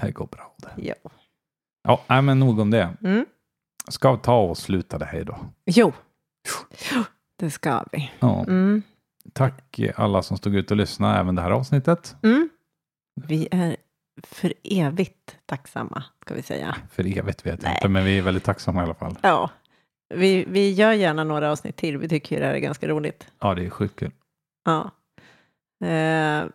[0.01, 0.93] Det går bra det.
[1.83, 2.89] Ja, nej, men nog om det.
[3.03, 3.25] Mm.
[3.91, 5.37] Ska ta och sluta det här då?
[5.65, 5.93] jo,
[7.35, 8.11] det ska vi.
[8.19, 8.43] Ja.
[8.43, 8.81] Mm.
[9.33, 12.15] Tack alla som stod ut och lyssnade även det här avsnittet.
[12.23, 12.49] Mm.
[13.27, 13.75] Vi är
[14.23, 16.75] för evigt tacksamma, ska vi säga.
[16.91, 19.17] För evigt vet jag inte, men vi är väldigt tacksamma i alla fall.
[19.21, 19.49] Ja,
[20.13, 21.97] vi, vi gör gärna några avsnitt till.
[21.97, 23.27] Vi tycker ju det här är ganska roligt.
[23.39, 24.11] Ja, det är sjukt kul.
[24.65, 24.91] Ja.
[25.87, 26.45] Eh,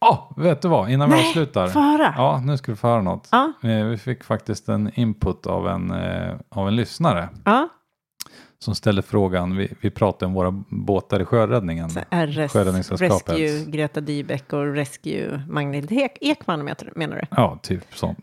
[0.00, 0.90] Ja, vet du vad?
[0.90, 1.66] Innan vi Nej, avslutar.
[1.68, 2.14] få höra.
[2.16, 3.28] Ja, nu ska vi få höra något.
[3.32, 3.52] Ja.
[3.62, 7.68] Eh, Vi fick faktiskt en input av en, eh, av en lyssnare Ja.
[8.58, 9.56] som ställde frågan.
[9.56, 11.90] Vi, vi pratade om våra båtar i sjöräddningen.
[11.90, 12.54] Så RS.
[13.00, 16.64] Rescue Greta Dybeck och Rescue Magnhild Ek- Ekman
[16.96, 17.22] menar du?
[17.30, 18.18] Ja, typ sånt.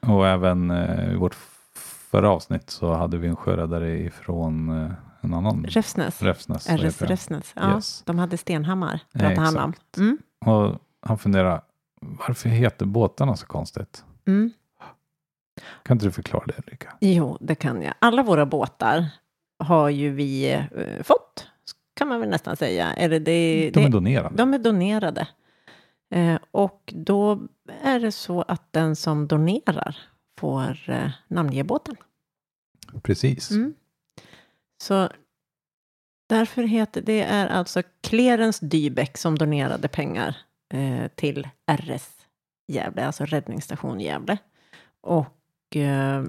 [0.00, 1.34] Och även eh, i vårt
[2.10, 4.68] förra avsnitt så hade vi en sjöräddare ifrån
[5.20, 6.22] en annan Räfsnäs.
[6.22, 6.64] Räfsnäs.
[6.64, 7.02] så RS.
[7.02, 7.52] Räfsnäs.
[7.56, 8.02] Ja, Yes.
[8.06, 9.00] de hade Stenhammar.
[9.12, 9.72] Pratade han om.
[9.96, 10.18] Mm.
[10.46, 10.78] Och
[11.08, 11.62] han funderar,
[12.00, 14.04] varför heter båtarna så konstigt?
[14.26, 14.52] Mm.
[15.82, 16.92] Kan inte du förklara det Ulrika?
[17.00, 17.94] Jo, det kan jag.
[17.98, 19.06] Alla våra båtar
[19.58, 21.46] har ju vi eh, fått,
[21.94, 22.94] kan man väl nästan säga.
[22.94, 24.36] Eller det, De är det, donerade.
[24.36, 25.28] de är donerade.
[26.14, 27.40] Eh, och då
[27.82, 29.96] är det så att den som donerar
[30.38, 31.96] får eh, namnge båten.
[33.02, 33.50] Precis.
[33.50, 33.74] Mm.
[34.82, 35.08] Så
[36.28, 40.36] därför heter det är alltså Clarence Dybeck som donerade pengar
[40.74, 42.14] eh, till RS
[42.68, 44.38] Gävle, alltså räddningsstation Gävle.
[45.00, 46.24] Och eh,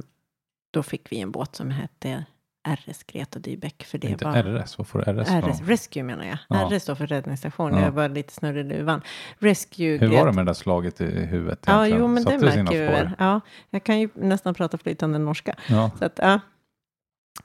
[0.71, 2.25] då fick vi en båt som hette
[2.67, 3.83] RS Greta Dybeck.
[3.83, 5.61] För det inte var RS, vad får RS RS?
[5.67, 6.37] Rescue menar jag.
[6.49, 6.69] Ja.
[6.71, 7.73] RS står för räddningsstation.
[7.73, 7.81] Ja.
[7.81, 9.01] Jag var lite snurrig i luvan.
[9.39, 11.63] Rescue Hur var det med det där slaget i huvudet?
[11.65, 12.01] Ja, egentligen?
[12.01, 13.09] jo, men det Satte sina märker väl.
[13.19, 15.55] Ja, jag kan ju nästan prata flytande norska.
[15.69, 16.33] Ja, Så att, ja.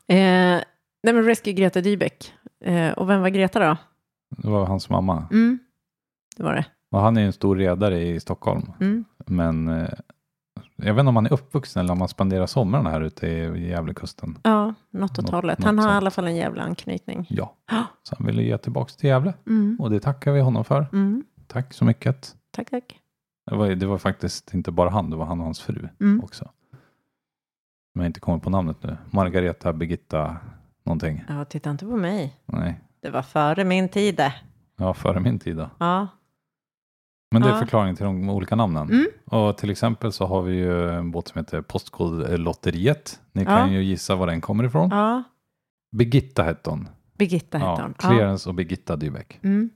[0.07, 0.61] Eh,
[1.03, 2.34] nej, men Rescue Greta Dybeck.
[2.64, 3.76] Eh, och vem var Greta då?
[4.36, 5.28] det var hans mamma.
[5.30, 5.59] Mm,
[6.36, 6.64] det var det.
[6.95, 8.72] Och han är ju en stor redare i Stockholm.
[8.80, 9.05] Mm.
[9.26, 9.88] Men eh,
[10.76, 13.68] jag vet inte om han är uppvuxen eller om han spenderar sommaren här ute i
[13.68, 14.38] Gävlekusten.
[14.42, 15.64] Ja, något åt hållet.
[15.64, 15.97] Han har i sånt.
[15.97, 17.26] alla fall en jävla anknytning.
[17.30, 17.55] Ja,
[18.03, 19.34] så han ville ge tillbaka till Gävle.
[19.47, 19.76] Mm.
[19.80, 20.86] Och det tackar vi honom för.
[20.92, 21.24] Mm.
[21.47, 22.36] Tack så mycket.
[22.51, 23.01] Tack, tack.
[23.51, 26.20] Det var, det var faktiskt inte bara han, det var han och hans fru Mm.
[26.24, 26.51] också.
[27.95, 28.97] Men jag inte kommer på namnet nu.
[29.11, 30.36] Margareta, Birgitta,
[30.84, 31.24] någonting.
[31.28, 32.36] Ja, titta inte på mig.
[32.47, 34.20] Nej, Det var före min tid
[34.76, 35.70] ja, före min tid då.
[35.78, 36.09] Ja.
[37.35, 37.59] Men det är Ja.
[37.59, 38.91] förklaringen till de olika namnen.
[38.91, 39.07] Mm.
[39.24, 43.20] Och till exempel så har vi ju en båt som heter Postkodlotteriet.
[43.32, 43.49] Ni Ja.
[43.49, 44.89] kan ju gissa var den kommer ifrån.
[44.93, 45.22] ja.
[45.97, 46.89] Birgitta hette hon.
[47.18, 47.95] Birgitta hette Ja, hon.
[47.95, 49.39] Clarence och Birgitta Dybeck.
[49.43, 49.70] Mm.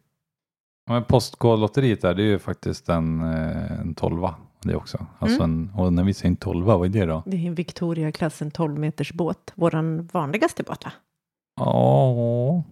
[0.86, 4.34] Ja, Men Postkodlotteriet där, det är ju faktiskt en, eh, en tolva.
[4.62, 5.06] Det också.
[5.18, 7.22] Alltså en, och när vi säger en tolva, vad är det då?
[7.26, 9.52] Det är en Victoria-klassen 12 meters båt.
[9.54, 10.92] Våran vanligaste båt va?
[11.60, 12.62] Ja,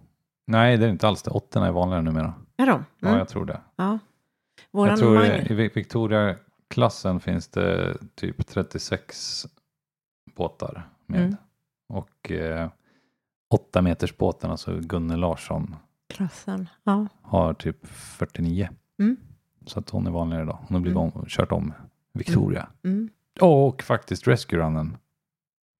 [0.47, 1.31] nej det är inte alls det.
[1.31, 2.33] Åttorna är vanligare numera.
[2.57, 2.85] Är de?
[2.99, 3.19] Ja, Mm.
[3.19, 3.61] jag tror det.
[3.75, 3.99] Ja.
[4.71, 9.45] Våran jag tror Mag- i Vi- Victoria-klassen finns det typ 36
[10.35, 11.21] båtar med.
[11.21, 11.35] Mm.
[11.89, 12.69] Och eh,
[13.53, 15.75] åtta meters båten, alltså Gunnel Larsson,
[16.09, 16.69] klassen.
[16.83, 17.07] Ja.
[17.21, 18.69] har typ 49.
[18.99, 19.17] Mm.
[19.65, 20.57] Så att hon är vanligare idag.
[20.67, 21.11] Hon har blivit Mm.
[21.15, 21.73] om, kört om
[22.13, 22.67] Victoria.
[22.83, 23.09] Mm.
[23.41, 24.97] Och faktiskt Rescue Runnen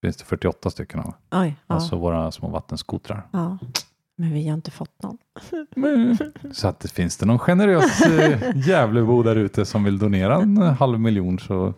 [0.01, 1.13] finns det 48 stycken av.
[1.32, 1.55] Oj.
[1.67, 1.75] Ja.
[1.75, 3.28] Alltså våra små vattenskotrar.
[3.32, 3.57] ja.
[4.20, 5.18] Men vi har inte fått någon.
[6.51, 10.57] Så att det finns det någon generös eh, Gävlebo där ute som vill donera en
[10.57, 11.74] halv miljon så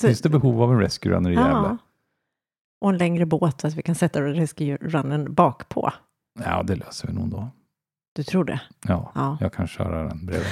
[0.00, 1.50] Så- finns det behov av en Rescue Runner i Gävle.
[1.52, 1.76] Ja.
[2.80, 5.92] Och en längre båt så att vi kan sätta Rescue Runnen bak på.
[6.44, 7.48] Ja, det löser vi nog då.
[8.14, 8.60] Du tror det?
[8.88, 9.38] Ja, Ja.
[9.40, 10.46] jag kan köra den bredvid.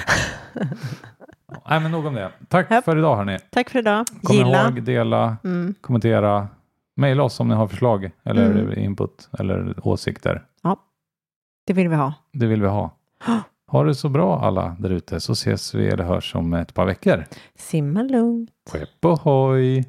[0.53, 2.31] Ja, Nej, men nog om det.
[2.47, 2.85] Tack Japp.
[2.85, 3.37] för idag hörni.
[3.49, 4.05] Tack för idag.
[4.23, 4.63] Kom Gilla.
[4.67, 5.73] ihåg, dela, Mm.
[5.81, 6.47] kommentera.
[6.97, 8.79] Maila oss om ni har förslag eller Mm.
[8.79, 10.43] input eller åsikter.
[11.65, 12.13] Det vill vi ha.
[12.33, 12.91] Det vill vi ha.
[13.67, 16.85] Ha det så bra alla där ute så ses vi eller hörs om ett par
[16.85, 17.25] veckor.
[17.55, 18.49] Simma lugnt.
[18.71, 19.85] Skepp ohoj!